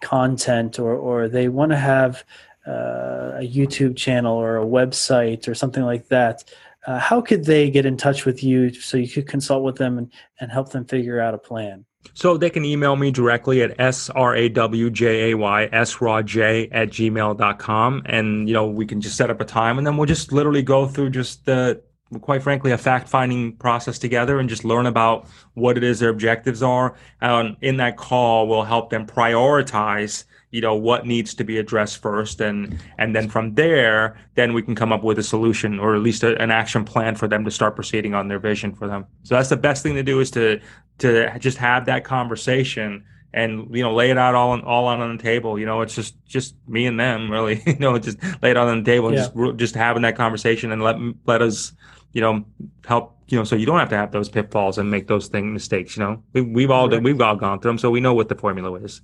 content, 0.00 0.78
or 0.78 0.94
or 0.94 1.28
they 1.28 1.48
want 1.48 1.72
to 1.72 1.76
have 1.76 2.24
uh, 2.68 3.38
a 3.38 3.50
YouTube 3.50 3.96
channel 3.96 4.36
or 4.36 4.58
a 4.58 4.64
website 4.64 5.48
or 5.48 5.54
something 5.54 5.82
like 5.82 6.08
that 6.08 6.44
uh, 6.88 6.98
how 6.98 7.20
could 7.20 7.44
they 7.44 7.68
get 7.68 7.84
in 7.84 7.98
touch 7.98 8.24
with 8.24 8.42
you 8.42 8.72
so 8.72 8.96
you 8.96 9.06
could 9.06 9.28
consult 9.28 9.62
with 9.62 9.76
them 9.76 9.98
and, 9.98 10.10
and 10.40 10.50
help 10.50 10.70
them 10.70 10.86
figure 10.86 11.20
out 11.20 11.34
a 11.34 11.38
plan? 11.38 11.84
So 12.14 12.38
they 12.38 12.48
can 12.48 12.64
email 12.64 12.96
me 12.96 13.10
directly 13.10 13.60
at 13.62 13.78
s-r-a-w-j-a-y 13.78 15.68
s-r-a-j 15.70 16.68
at 16.72 16.88
gmail.com. 16.88 18.02
And, 18.06 18.48
you 18.48 18.54
know, 18.54 18.66
we 18.66 18.86
can 18.86 19.02
just 19.02 19.18
set 19.18 19.28
up 19.28 19.38
a 19.42 19.44
time 19.44 19.76
and 19.76 19.86
then 19.86 19.98
we'll 19.98 20.06
just 20.06 20.32
literally 20.32 20.62
go 20.62 20.86
through 20.86 21.10
just 21.10 21.44
the, 21.44 21.82
quite 22.22 22.42
frankly, 22.42 22.72
a 22.72 22.78
fact-finding 22.78 23.56
process 23.56 23.98
together 23.98 24.38
and 24.38 24.48
just 24.48 24.64
learn 24.64 24.86
about 24.86 25.26
what 25.52 25.76
it 25.76 25.84
is 25.84 25.98
their 25.98 26.08
objectives 26.08 26.62
are. 26.62 26.94
And 27.20 27.58
in 27.60 27.76
that 27.76 27.98
call, 27.98 28.48
we'll 28.48 28.64
help 28.64 28.88
them 28.88 29.06
prioritize– 29.06 30.24
you 30.50 30.60
know 30.60 30.74
what 30.74 31.06
needs 31.06 31.34
to 31.34 31.44
be 31.44 31.58
addressed 31.58 32.00
first 32.00 32.40
and 32.40 32.78
and 32.98 33.14
then 33.14 33.28
from 33.28 33.54
there 33.54 34.18
then 34.34 34.54
we 34.54 34.62
can 34.62 34.74
come 34.74 34.92
up 34.92 35.02
with 35.02 35.18
a 35.18 35.22
solution 35.22 35.78
or 35.78 35.94
at 35.94 36.00
least 36.00 36.22
a, 36.22 36.40
an 36.40 36.50
action 36.50 36.84
plan 36.84 37.14
for 37.14 37.28
them 37.28 37.44
to 37.44 37.50
start 37.50 37.74
proceeding 37.74 38.14
on 38.14 38.28
their 38.28 38.38
vision 38.38 38.74
for 38.74 38.86
them. 38.86 39.04
So 39.24 39.34
that's 39.34 39.48
the 39.48 39.56
best 39.56 39.82
thing 39.82 39.94
to 39.94 40.02
do 40.02 40.20
is 40.20 40.30
to 40.32 40.60
to 40.98 41.38
just 41.38 41.58
have 41.58 41.86
that 41.86 42.04
conversation 42.04 43.04
and 43.34 43.74
you 43.76 43.82
know 43.82 43.94
lay 43.94 44.10
it 44.10 44.16
out 44.16 44.34
all 44.34 44.50
on 44.50 44.62
all 44.62 44.86
on 44.86 45.16
the 45.16 45.22
table. 45.22 45.58
You 45.58 45.66
know 45.66 45.82
it's 45.82 45.94
just 45.94 46.14
just 46.26 46.54
me 46.66 46.86
and 46.86 46.98
them 46.98 47.30
really. 47.30 47.62
You 47.66 47.78
know 47.78 47.98
just 47.98 48.22
lay 48.42 48.50
it 48.50 48.56
out 48.56 48.68
on 48.68 48.82
the 48.82 48.90
table 48.90 49.08
and 49.08 49.16
yeah. 49.16 49.28
just 49.28 49.56
just 49.56 49.74
having 49.74 50.02
that 50.02 50.16
conversation 50.16 50.72
and 50.72 50.82
let 50.82 50.96
let 51.26 51.42
us 51.42 51.72
you 52.12 52.22
know 52.22 52.44
help 52.86 53.16
you 53.28 53.36
know 53.36 53.44
so 53.44 53.54
you 53.54 53.66
don't 53.66 53.78
have 53.78 53.90
to 53.90 53.96
have 53.96 54.12
those 54.12 54.30
pitfalls 54.30 54.78
and 54.78 54.90
make 54.90 55.06
those 55.08 55.28
thing 55.28 55.52
mistakes 55.52 55.96
you 55.96 56.02
know? 56.02 56.22
We, 56.32 56.40
we've 56.40 56.70
all 56.70 56.88
right. 56.88 57.02
we've 57.02 57.20
all 57.20 57.36
gone 57.36 57.60
through 57.60 57.70
them 57.70 57.78
so 57.78 57.90
we 57.90 58.00
know 58.00 58.14
what 58.14 58.30
the 58.30 58.34
formula 58.34 58.72
is 58.80 59.02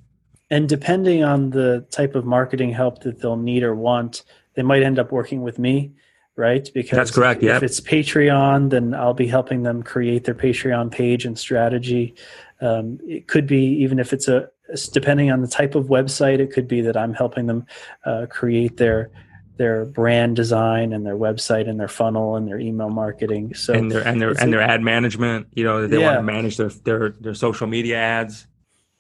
and 0.50 0.68
depending 0.68 1.24
on 1.24 1.50
the 1.50 1.86
type 1.90 2.14
of 2.14 2.24
marketing 2.24 2.72
help 2.72 3.02
that 3.02 3.20
they'll 3.20 3.36
need 3.36 3.62
or 3.62 3.74
want 3.74 4.24
they 4.54 4.62
might 4.62 4.82
end 4.82 4.98
up 4.98 5.12
working 5.12 5.42
with 5.42 5.58
me 5.58 5.92
right? 6.36 6.68
Because 6.74 6.96
that's 6.96 7.12
correct 7.12 7.44
if, 7.44 7.56
if 7.58 7.62
it's 7.62 7.80
patreon 7.80 8.70
then 8.70 8.92
i'll 8.94 9.14
be 9.14 9.28
helping 9.28 9.62
them 9.62 9.82
create 9.82 10.24
their 10.24 10.34
patreon 10.34 10.90
page 10.90 11.24
and 11.24 11.38
strategy. 11.38 12.14
Um, 12.60 12.98
it 13.06 13.28
could 13.28 13.46
be 13.46 13.62
even 13.82 13.98
if 13.98 14.12
it's 14.12 14.28
a 14.28 14.50
depending 14.92 15.30
on 15.30 15.42
the 15.42 15.48
type 15.48 15.74
of 15.74 15.86
website 15.86 16.38
it 16.38 16.50
could 16.50 16.66
be 16.66 16.80
that 16.80 16.96
i'm 16.96 17.12
helping 17.12 17.46
them 17.46 17.66
uh, 18.06 18.26
create 18.30 18.78
their 18.78 19.10
their 19.56 19.84
brand 19.84 20.36
design 20.36 20.92
and 20.92 21.06
their 21.06 21.16
website 21.16 21.68
and 21.68 21.78
their 21.78 21.88
funnel 21.88 22.36
and 22.36 22.48
their 22.48 22.58
email 22.58 22.90
marketing. 22.90 23.54
So 23.54 23.72
and 23.72 23.90
their 23.90 24.06
and 24.06 24.20
their 24.20 24.30
and 24.30 24.52
their 24.52 24.60
ad 24.60 24.82
management 24.82 25.48
you 25.54 25.64
know 25.64 25.86
they 25.86 26.00
yeah. 26.00 26.06
want 26.06 26.18
to 26.18 26.22
manage 26.22 26.56
their 26.56 26.68
their 26.68 27.10
their 27.10 27.34
social 27.34 27.66
media 27.66 27.96
ads 27.96 28.46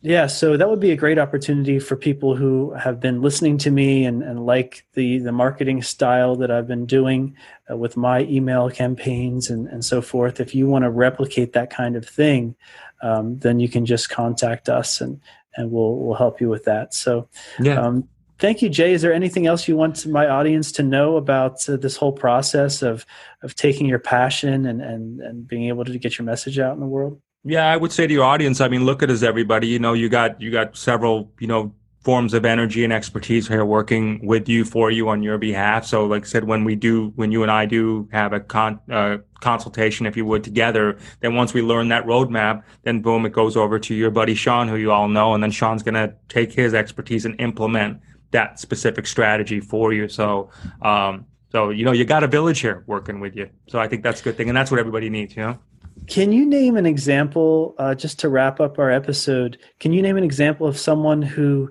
yeah, 0.04 0.26
so 0.26 0.58
that 0.58 0.68
would 0.68 0.80
be 0.80 0.90
a 0.90 0.96
great 0.96 1.18
opportunity 1.18 1.78
for 1.78 1.96
people 1.96 2.36
who 2.36 2.74
have 2.74 3.00
been 3.00 3.22
listening 3.22 3.56
to 3.58 3.70
me 3.70 4.04
and, 4.04 4.22
and 4.22 4.44
like 4.44 4.84
the, 4.92 5.18
the 5.20 5.32
marketing 5.32 5.80
style 5.80 6.36
that 6.36 6.50
I've 6.50 6.66
been 6.66 6.84
doing 6.84 7.34
uh, 7.70 7.78
with 7.78 7.96
my 7.96 8.20
email 8.24 8.68
campaigns 8.68 9.48
and, 9.48 9.66
and 9.66 9.82
so 9.82 10.02
forth. 10.02 10.40
If 10.40 10.54
you 10.54 10.66
want 10.66 10.84
to 10.84 10.90
replicate 10.90 11.54
that 11.54 11.70
kind 11.70 11.96
of 11.96 12.06
thing, 12.06 12.54
um, 13.00 13.38
then 13.38 13.60
you 13.60 13.68
can 13.70 13.86
just 13.86 14.10
contact 14.10 14.68
us 14.68 15.00
and, 15.00 15.18
and 15.56 15.70
we'll, 15.70 15.96
we'll 15.96 16.16
help 16.16 16.38
you 16.38 16.50
with 16.50 16.64
that. 16.64 16.92
So, 16.92 17.26
yeah. 17.58 17.80
Um, 17.80 18.06
thank 18.38 18.60
you, 18.60 18.68
Jay. 18.68 18.92
Is 18.92 19.00
there 19.00 19.14
anything 19.14 19.46
else 19.46 19.66
you 19.66 19.74
want 19.74 20.06
my 20.06 20.28
audience 20.28 20.70
to 20.72 20.82
know 20.82 21.16
about 21.16 21.66
uh, 21.66 21.78
this 21.78 21.96
whole 21.96 22.12
process 22.12 22.82
of, 22.82 23.06
of 23.42 23.54
taking 23.54 23.86
your 23.86 24.00
passion 24.00 24.66
and, 24.66 24.82
and, 24.82 25.20
and 25.22 25.48
being 25.48 25.68
able 25.68 25.86
to 25.86 25.98
get 25.98 26.18
your 26.18 26.26
message 26.26 26.58
out 26.58 26.74
in 26.74 26.80
the 26.80 26.86
world? 26.86 27.22
Yeah, 27.44 27.70
I 27.70 27.76
would 27.76 27.92
say 27.92 28.06
to 28.06 28.12
your 28.12 28.24
audience, 28.24 28.60
I 28.62 28.68
mean, 28.68 28.84
look 28.86 29.02
at 29.02 29.10
us, 29.10 29.22
everybody. 29.22 29.68
You 29.68 29.78
know, 29.78 29.92
you 29.92 30.08
got 30.08 30.40
you 30.40 30.50
got 30.50 30.76
several, 30.76 31.30
you 31.38 31.46
know, 31.46 31.74
forms 32.00 32.32
of 32.32 32.44
energy 32.46 32.84
and 32.84 32.92
expertise 32.92 33.48
here 33.48 33.64
working 33.66 34.26
with 34.26 34.48
you 34.48 34.64
for 34.64 34.90
you 34.90 35.10
on 35.10 35.22
your 35.22 35.36
behalf. 35.36 35.84
So, 35.84 36.06
like 36.06 36.24
I 36.24 36.26
said, 36.26 36.44
when 36.44 36.64
we 36.64 36.74
do, 36.74 37.12
when 37.16 37.32
you 37.32 37.42
and 37.42 37.50
I 37.50 37.66
do 37.66 38.08
have 38.12 38.32
a 38.32 38.40
con, 38.40 38.80
uh, 38.90 39.18
consultation, 39.40 40.06
if 40.06 40.16
you 40.16 40.24
would, 40.24 40.42
together, 40.42 40.98
then 41.20 41.34
once 41.34 41.52
we 41.52 41.60
learn 41.60 41.88
that 41.88 42.06
roadmap, 42.06 42.62
then 42.82 43.02
boom, 43.02 43.26
it 43.26 43.32
goes 43.32 43.56
over 43.58 43.78
to 43.78 43.94
your 43.94 44.10
buddy 44.10 44.34
Sean, 44.34 44.66
who 44.66 44.76
you 44.76 44.90
all 44.90 45.08
know, 45.08 45.34
and 45.34 45.42
then 45.42 45.50
Sean's 45.50 45.82
to 45.82 46.14
take 46.30 46.52
his 46.52 46.72
expertise 46.72 47.26
and 47.26 47.38
implement 47.38 48.00
that 48.30 48.58
specific 48.58 49.06
strategy 49.06 49.60
for 49.60 49.92
you. 49.92 50.08
So, 50.08 50.50
um, 50.80 51.26
so 51.52 51.68
you 51.68 51.84
know, 51.84 51.92
you 51.92 52.06
got 52.06 52.24
a 52.24 52.26
village 52.26 52.60
here 52.60 52.84
working 52.86 53.20
with 53.20 53.36
you. 53.36 53.50
So 53.68 53.78
I 53.78 53.86
think 53.86 54.02
that's 54.02 54.22
a 54.22 54.24
good 54.24 54.36
thing, 54.38 54.48
and 54.48 54.56
that's 54.56 54.70
what 54.70 54.80
everybody 54.80 55.10
needs. 55.10 55.36
You 55.36 55.42
know. 55.42 55.58
Can 56.06 56.32
you 56.32 56.46
name 56.46 56.76
an 56.76 56.86
example, 56.86 57.74
uh, 57.78 57.94
just 57.94 58.18
to 58.20 58.28
wrap 58.28 58.60
up 58.60 58.78
our 58.78 58.90
episode? 58.90 59.58
Can 59.80 59.92
you 59.92 60.02
name 60.02 60.16
an 60.16 60.24
example 60.24 60.66
of 60.66 60.78
someone 60.78 61.22
who 61.22 61.70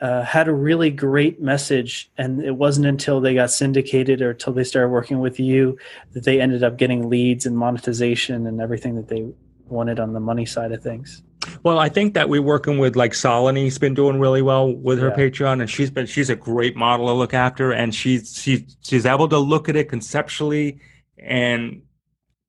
uh, 0.00 0.22
had 0.22 0.48
a 0.48 0.52
really 0.52 0.90
great 0.90 1.40
message, 1.40 2.10
and 2.18 2.42
it 2.42 2.56
wasn't 2.56 2.86
until 2.86 3.20
they 3.20 3.34
got 3.34 3.50
syndicated 3.50 4.20
or 4.20 4.30
until 4.30 4.52
they 4.52 4.64
started 4.64 4.88
working 4.88 5.20
with 5.20 5.38
you 5.38 5.78
that 6.12 6.24
they 6.24 6.40
ended 6.40 6.62
up 6.62 6.76
getting 6.76 7.08
leads 7.08 7.46
and 7.46 7.56
monetization 7.56 8.46
and 8.46 8.60
everything 8.60 8.96
that 8.96 9.08
they 9.08 9.26
wanted 9.66 10.00
on 10.00 10.12
the 10.12 10.20
money 10.20 10.44
side 10.46 10.72
of 10.72 10.82
things? 10.82 11.22
Well, 11.62 11.78
I 11.78 11.88
think 11.88 12.14
that 12.14 12.28
we're 12.28 12.42
working 12.42 12.78
with 12.78 12.96
like 12.96 13.12
Saloni's 13.12 13.78
been 13.78 13.94
doing 13.94 14.18
really 14.18 14.42
well 14.42 14.72
with 14.74 14.98
her 14.98 15.08
yeah. 15.08 15.16
Patreon, 15.16 15.60
and 15.60 15.70
she's 15.70 15.90
been 15.90 16.06
she's 16.06 16.30
a 16.30 16.36
great 16.36 16.74
model 16.74 17.06
to 17.06 17.12
look 17.12 17.34
after, 17.34 17.72
and 17.72 17.94
she's 17.94 18.34
she's 18.36 18.76
she's 18.80 19.06
able 19.06 19.28
to 19.28 19.38
look 19.38 19.68
at 19.68 19.76
it 19.76 19.88
conceptually 19.88 20.80
and 21.18 21.82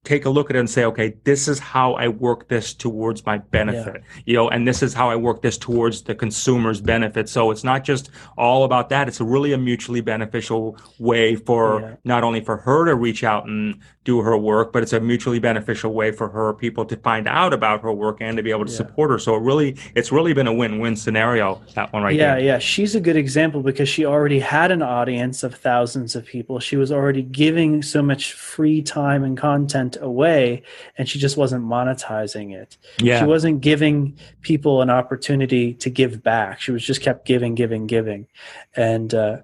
take 0.05 0.25
a 0.25 0.29
look 0.29 0.49
at 0.49 0.55
it 0.55 0.59
and 0.59 0.69
say, 0.69 0.85
okay, 0.85 1.15
this 1.23 1.47
is 1.47 1.59
how 1.59 1.93
I 1.93 2.07
work 2.07 2.47
this 2.47 2.73
towards 2.73 3.25
my 3.25 3.39
benefit, 3.39 4.03
yeah. 4.03 4.21
you 4.25 4.35
know, 4.35 4.49
and 4.49 4.67
this 4.67 4.81
is 4.83 4.93
how 4.93 5.09
I 5.09 5.15
work 5.15 5.41
this 5.41 5.57
towards 5.57 6.03
the 6.03 6.15
consumer's 6.15 6.79
benefit. 6.79 7.27
So 7.27 7.51
it's 7.51 7.63
not 7.63 7.83
just 7.83 8.11
all 8.37 8.63
about 8.63 8.89
that. 8.89 9.07
It's 9.07 9.19
really 9.19 9.53
a 9.53 9.57
mutually 9.57 10.01
beneficial 10.01 10.77
way 10.99 11.35
for 11.35 11.81
yeah. 11.81 11.95
not 12.03 12.23
only 12.23 12.41
for 12.41 12.57
her 12.57 12.85
to 12.85 12.95
reach 12.95 13.23
out 13.23 13.47
and 13.47 13.81
do 14.05 14.21
her 14.21 14.37
work, 14.37 14.71
but 14.71 14.83
it's 14.83 14.93
a 14.93 14.99
mutually 14.99 15.39
beneficial 15.39 15.91
way 15.91 16.11
for 16.11 16.29
her 16.29 16.53
people 16.53 16.85
to 16.85 16.95
find 16.97 17.27
out 17.27 17.53
about 17.53 17.81
her 17.81 17.91
work 17.91 18.17
and 18.21 18.37
to 18.37 18.43
be 18.43 18.51
able 18.51 18.63
to 18.63 18.71
yeah. 18.71 18.77
support 18.77 19.09
her. 19.09 19.17
So 19.17 19.35
it 19.35 19.41
really, 19.41 19.75
it's 19.95 20.11
really 20.11 20.31
been 20.31 20.45
a 20.45 20.53
win-win 20.53 20.95
scenario. 20.95 21.59
That 21.73 21.91
one 21.91 22.03
right 22.03 22.15
yeah, 22.15 22.35
there. 22.35 22.43
Yeah, 22.43 22.59
She's 22.59 22.93
a 22.93 23.01
good 23.01 23.15
example 23.15 23.63
because 23.63 23.89
she 23.89 24.05
already 24.05 24.39
had 24.39 24.71
an 24.71 24.83
audience 24.83 25.41
of 25.41 25.55
thousands 25.55 26.15
of 26.15 26.23
people. 26.23 26.59
She 26.59 26.77
was 26.77 26.91
already 26.91 27.23
giving 27.23 27.81
so 27.81 28.03
much 28.03 28.33
free 28.33 28.83
time 28.83 29.23
and 29.23 29.35
content 29.35 29.97
away, 29.99 30.61
and 30.99 31.09
she 31.09 31.17
just 31.17 31.35
wasn't 31.35 31.65
monetizing 31.65 32.53
it. 32.53 32.77
Yeah. 32.99 33.19
She 33.19 33.25
wasn't 33.25 33.61
giving 33.61 34.19
people 34.41 34.83
an 34.83 34.91
opportunity 34.91 35.73
to 35.73 35.89
give 35.89 36.21
back. 36.21 36.61
She 36.61 36.71
was 36.71 36.85
just 36.85 37.01
kept 37.01 37.25
giving, 37.25 37.55
giving, 37.55 37.87
giving, 37.87 38.27
and. 38.75 39.13
Uh, 39.13 39.37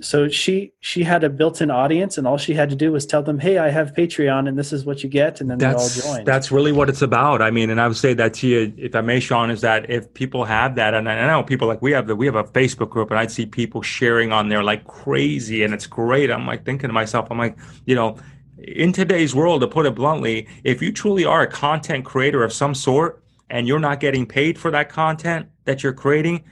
so 0.00 0.28
she 0.28 0.72
she 0.80 1.02
had 1.04 1.22
a 1.22 1.28
built-in 1.28 1.70
audience 1.70 2.16
and 2.18 2.26
all 2.26 2.38
she 2.38 2.54
had 2.54 2.70
to 2.70 2.76
do 2.76 2.90
was 2.90 3.04
tell 3.04 3.22
them 3.22 3.38
hey 3.38 3.58
i 3.58 3.68
have 3.68 3.92
patreon 3.92 4.48
and 4.48 4.58
this 4.58 4.72
is 4.72 4.84
what 4.84 5.02
you 5.02 5.08
get 5.08 5.40
and 5.40 5.50
then 5.50 5.58
that's, 5.58 5.96
they 5.96 6.08
all 6.08 6.14
joined. 6.16 6.26
that's 6.26 6.50
really 6.50 6.72
what 6.72 6.88
it's 6.88 7.02
about. 7.02 7.42
I 7.42 7.50
mean 7.50 7.70
and 7.70 7.80
i 7.80 7.86
would 7.86 7.96
say 7.96 8.14
that 8.14 8.34
to 8.34 8.48
you 8.48 8.72
if 8.76 8.94
i 8.94 9.00
may 9.00 9.20
sean 9.20 9.50
is 9.50 9.60
that 9.60 9.90
if 9.90 10.12
people 10.14 10.44
have 10.44 10.74
that 10.76 10.94
and 10.94 11.08
i 11.08 11.26
know 11.26 11.42
people 11.42 11.68
like 11.68 11.82
we 11.82 11.92
have 11.92 12.06
the 12.06 12.16
we 12.16 12.26
have 12.26 12.34
a 12.34 12.44
facebook 12.44 12.90
group 12.90 13.10
and 13.10 13.18
i'd 13.18 13.30
see 13.30 13.46
people 13.46 13.82
sharing 13.82 14.32
on 14.32 14.48
there 14.48 14.62
like 14.62 14.84
crazy 14.86 15.62
and 15.62 15.74
it's 15.74 15.86
great. 15.86 16.30
I'm 16.30 16.46
like 16.46 16.64
thinking 16.64 16.88
to 16.88 16.94
myself 16.94 17.28
i'm 17.30 17.38
like 17.38 17.56
you 17.86 17.94
know 17.94 18.16
in 18.58 18.92
today's 18.92 19.34
world 19.34 19.60
to 19.60 19.68
put 19.68 19.86
it 19.86 19.94
bluntly 19.94 20.48
if 20.64 20.80
you 20.80 20.92
truly 20.92 21.24
are 21.24 21.42
a 21.42 21.46
content 21.46 22.04
creator 22.04 22.42
of 22.42 22.52
some 22.52 22.74
sort 22.74 23.22
and 23.50 23.68
you're 23.68 23.78
not 23.78 24.00
getting 24.00 24.26
paid 24.26 24.58
for 24.58 24.70
that 24.70 24.88
content 24.88 25.46
that 25.64 25.82
you're 25.82 25.92
creating 25.92 26.44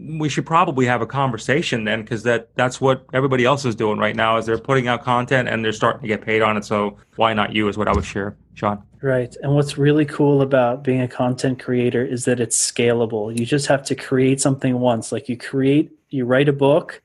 we 0.00 0.28
should 0.28 0.46
probably 0.46 0.86
have 0.86 1.02
a 1.02 1.06
conversation 1.06 1.84
then 1.84 2.02
because 2.02 2.22
that 2.22 2.54
that's 2.54 2.80
what 2.80 3.04
everybody 3.12 3.44
else 3.44 3.64
is 3.64 3.74
doing 3.74 3.98
right 3.98 4.14
now 4.14 4.36
is 4.36 4.46
they're 4.46 4.58
putting 4.58 4.86
out 4.86 5.02
content 5.02 5.48
and 5.48 5.64
they're 5.64 5.72
starting 5.72 6.02
to 6.02 6.06
get 6.08 6.22
paid 6.22 6.40
on 6.40 6.56
it. 6.56 6.64
So 6.64 6.96
why 7.16 7.34
not 7.34 7.52
you 7.52 7.68
is 7.68 7.76
what 7.76 7.88
i 7.88 7.92
would 7.92 8.04
share 8.04 8.36
sean. 8.54 8.82
Right. 9.02 9.34
And 9.42 9.54
what's 9.54 9.76
really 9.76 10.04
cool 10.04 10.42
about 10.42 10.84
being 10.84 11.00
a 11.00 11.08
content 11.08 11.60
creator 11.60 12.04
is 12.04 12.24
that 12.26 12.40
it's 12.40 12.60
scalable. 12.60 13.36
You 13.36 13.44
just 13.44 13.66
have 13.66 13.84
to 13.84 13.94
create 13.94 14.40
something 14.40 14.78
once. 14.78 15.10
Like 15.10 15.28
you 15.28 15.36
create 15.36 15.90
you 16.10 16.24
write 16.24 16.48
a 16.48 16.52
book 16.52 17.02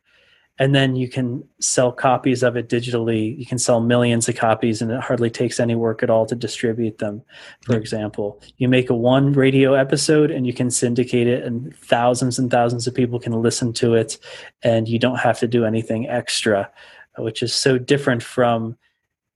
and 0.60 0.76
then 0.76 0.96
you 0.96 1.10
can 1.10 1.44
sell 1.60 1.92
copies 1.92 2.44
of 2.44 2.56
it 2.56 2.70
digitally. 2.70 3.38
You 3.38 3.46
can 3.46 3.58
sell 3.58 3.82
millions 3.82 4.30
of 4.30 4.36
copies 4.36 4.82
and 4.82 4.92
it 4.92 5.00
hardly 5.00 5.30
takes 5.30 5.60
any 5.60 5.74
work 5.76 6.04
at 6.04 6.10
all 6.10 6.26
to 6.28 6.36
distribute 6.36 7.00
them 7.00 7.24
for 7.62 7.76
example. 7.76 8.42
You 8.58 8.68
make 8.70 8.89
a 8.89 8.96
one 8.96 9.34
radio 9.34 9.74
episode 9.74 10.30
and 10.30 10.46
you 10.46 10.54
can 10.54 10.70
syndicate 10.70 11.28
it 11.28 11.44
and 11.44 11.76
thousands 11.76 12.38
and 12.38 12.52
thousands 12.52 12.86
of 12.86 12.94
people 12.94 13.20
can 13.20 13.34
listen 13.34 13.74
to 13.74 13.96
it 13.96 14.20
and 14.62 14.88
you 14.88 15.00
don't 15.00 15.20
have 15.20 15.39
to 15.39 15.48
do 15.48 15.66
anything 15.66 16.08
extra 16.08 16.70
which 17.18 17.44
is 17.44 17.54
so 17.54 17.78
different 17.78 18.24
from 18.24 18.76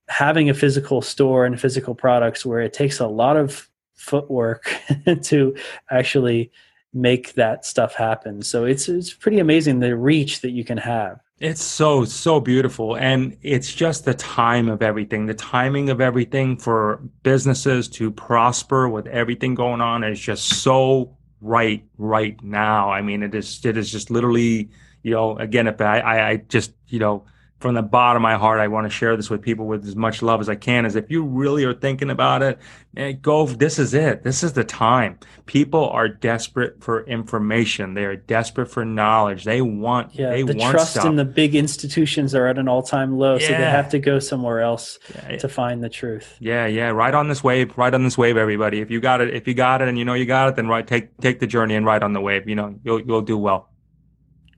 having 0.08 0.48
a 0.48 0.54
physical 0.54 1.02
store 1.02 1.44
and 1.44 1.60
physical 1.60 1.94
products 1.94 2.44
where 2.44 2.60
it 2.60 2.72
takes 2.72 2.98
a 2.98 3.06
lot 3.06 3.36
of 3.36 3.68
footwork 3.94 4.72
to 5.22 5.54
actually 5.90 6.50
make 6.92 7.34
that 7.34 7.64
stuff 7.64 7.94
happen. 7.94 8.42
So 8.42 8.64
it's 8.64 8.88
it's 8.88 9.12
pretty 9.12 9.38
amazing 9.38 9.80
the 9.80 9.96
reach 9.96 10.40
that 10.40 10.50
you 10.50 10.64
can 10.64 10.78
have. 10.78 11.20
It's 11.40 11.62
so 11.62 12.04
so 12.04 12.40
beautiful 12.40 12.96
and 12.96 13.36
it's 13.42 13.72
just 13.72 14.04
the 14.04 14.14
time 14.14 14.68
of 14.68 14.82
everything. 14.82 15.26
The 15.26 15.34
timing 15.34 15.90
of 15.90 16.00
everything 16.00 16.56
for 16.56 17.00
businesses 17.22 17.88
to 17.90 18.10
prosper 18.10 18.88
with 18.88 19.06
everything 19.06 19.54
going 19.54 19.80
on 19.80 20.02
is 20.02 20.18
just 20.18 20.62
so 20.62 21.16
right 21.40 21.84
right 21.96 22.42
now. 22.42 22.90
I 22.90 23.02
mean 23.02 23.22
it 23.22 23.34
is 23.34 23.64
it 23.64 23.76
is 23.76 23.92
just 23.92 24.10
literally, 24.10 24.70
you 25.02 25.12
know, 25.12 25.38
again 25.38 25.66
if 25.68 25.80
I 25.80 26.00
I, 26.00 26.28
I 26.30 26.36
just, 26.36 26.72
you 26.88 26.98
know, 26.98 27.24
from 27.60 27.74
the 27.74 27.82
bottom 27.82 28.20
of 28.20 28.22
my 28.22 28.36
heart, 28.36 28.60
I 28.60 28.68
want 28.68 28.84
to 28.86 28.90
share 28.90 29.16
this 29.16 29.28
with 29.28 29.42
people 29.42 29.66
with 29.66 29.84
as 29.84 29.96
much 29.96 30.22
love 30.22 30.40
as 30.40 30.48
I 30.48 30.54
can. 30.54 30.86
Is 30.86 30.94
if 30.94 31.10
you 31.10 31.24
really 31.24 31.64
are 31.64 31.74
thinking 31.74 32.08
about 32.08 32.42
it, 32.42 32.58
man, 32.92 33.18
go. 33.20 33.46
This 33.46 33.78
is 33.80 33.94
it. 33.94 34.22
This 34.22 34.44
is 34.44 34.52
the 34.52 34.62
time. 34.62 35.18
People 35.46 35.88
are 35.90 36.08
desperate 36.08 36.82
for 36.82 37.04
information. 37.06 37.94
They 37.94 38.04
are 38.04 38.14
desperate 38.14 38.66
for 38.66 38.84
knowledge. 38.84 39.44
They 39.44 39.60
want. 39.60 40.14
Yeah, 40.14 40.30
they 40.30 40.42
the 40.42 40.54
want 40.54 40.72
trust 40.72 40.92
stuff. 40.92 41.06
in 41.06 41.16
the 41.16 41.24
big 41.24 41.56
institutions 41.56 42.34
are 42.34 42.46
at 42.46 42.58
an 42.58 42.68
all-time 42.68 43.18
low, 43.18 43.38
so 43.38 43.48
they 43.48 43.54
have 43.54 43.88
to 43.90 43.98
go 43.98 44.20
somewhere 44.20 44.60
else 44.60 44.98
Yeah, 45.14 45.38
to 45.38 45.48
find 45.48 45.82
the 45.82 45.88
truth. 45.88 46.36
Yeah, 46.38 46.66
yeah. 46.66 46.90
Ride 46.90 47.14
on 47.14 47.28
this 47.28 47.42
wave. 47.42 47.76
Ride 47.76 47.94
on 47.94 48.04
this 48.04 48.16
wave, 48.16 48.36
everybody. 48.36 48.80
If 48.80 48.90
you 48.90 49.00
got 49.00 49.20
it, 49.20 49.34
if 49.34 49.48
you 49.48 49.54
got 49.54 49.82
it, 49.82 49.88
and 49.88 49.98
you 49.98 50.04
know 50.04 50.14
you 50.14 50.26
got 50.26 50.48
it, 50.50 50.56
then 50.56 50.68
right, 50.68 50.86
take 50.86 51.16
take 51.18 51.40
the 51.40 51.46
journey 51.48 51.74
and 51.74 51.84
ride 51.84 52.04
on 52.04 52.12
the 52.12 52.20
wave. 52.20 52.48
You 52.48 52.54
know, 52.54 52.78
you'll 52.84 53.00
you'll 53.00 53.22
do 53.22 53.36
well. 53.36 53.68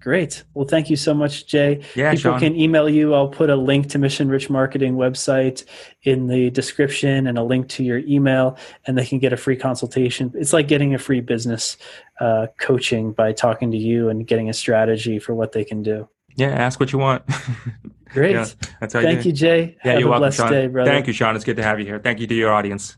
Great. 0.01 0.45
Well, 0.55 0.67
thank 0.67 0.89
you 0.89 0.97
so 0.97 1.13
much, 1.13 1.47
Jay. 1.47 1.83
Yeah, 1.95 2.13
People 2.15 2.33
Sean. 2.33 2.41
can 2.41 2.57
email 2.57 2.89
you. 2.89 3.13
I'll 3.15 3.29
put 3.29 3.51
a 3.51 3.57
link 3.57 3.89
to 3.91 3.99
Mission 3.99 4.31
Rich 4.31 4.49
Marketing 4.49 4.95
website 4.97 5.65
in 6.05 6.27
the 6.27 6.49
description 6.51 7.27
and 7.27 7.37
a 7.37 7.43
link 7.43 7.69
to 7.71 7.85
your 7.85 7.99
email, 7.99 8.57
and 8.87 8.97
they 8.97 9.05
can 9.05 9.19
get 9.19 9.35
a 9.35 9.37
free 9.37 9.57
consultation. 9.57 10.33
It's 10.35 10.55
like 10.55 10.69
getting 10.69 10.95
a 10.95 10.99
free 10.99 11.21
business 11.21 11.77
uh, 12.19 12.47
coaching 12.59 13.13
by 13.13 13.33
talking 13.33 13.71
to 13.73 13.77
you 13.77 14.09
and 14.09 14.27
getting 14.27 14.49
a 14.49 14.55
strategy 14.55 15.19
for 15.19 15.35
what 15.35 15.53
they 15.53 15.65
can 15.65 15.83
do. 15.83 16.09
Yeah, 16.37 16.49
ask 16.49 16.81
what 16.81 16.93
you 16.93 16.99
want. 16.99 17.23
Great. 18.09 18.33
Yeah, 18.35 18.47
that's 18.81 18.95
how 18.95 19.03
Thank 19.03 19.25
you. 19.25 19.31
you, 19.31 19.37
Jay. 19.37 19.77
Yeah, 19.85 19.93
Have 19.93 20.01
you're 20.01 20.09
a 20.09 20.11
welcome, 20.13 20.21
blessed 20.23 20.37
Sean. 20.39 20.51
day, 20.51 20.67
brother. 20.67 20.91
Thank 20.91 21.07
you, 21.09 21.13
Sean. 21.13 21.37
It's 21.37 21.45
good 21.45 21.57
to 21.57 21.63
have 21.63 21.79
you 21.79 21.85
here. 21.87 21.99
Thank 21.99 22.21
you 22.21 22.27
to 22.27 22.35
your 22.35 22.53
audience. 22.53 22.97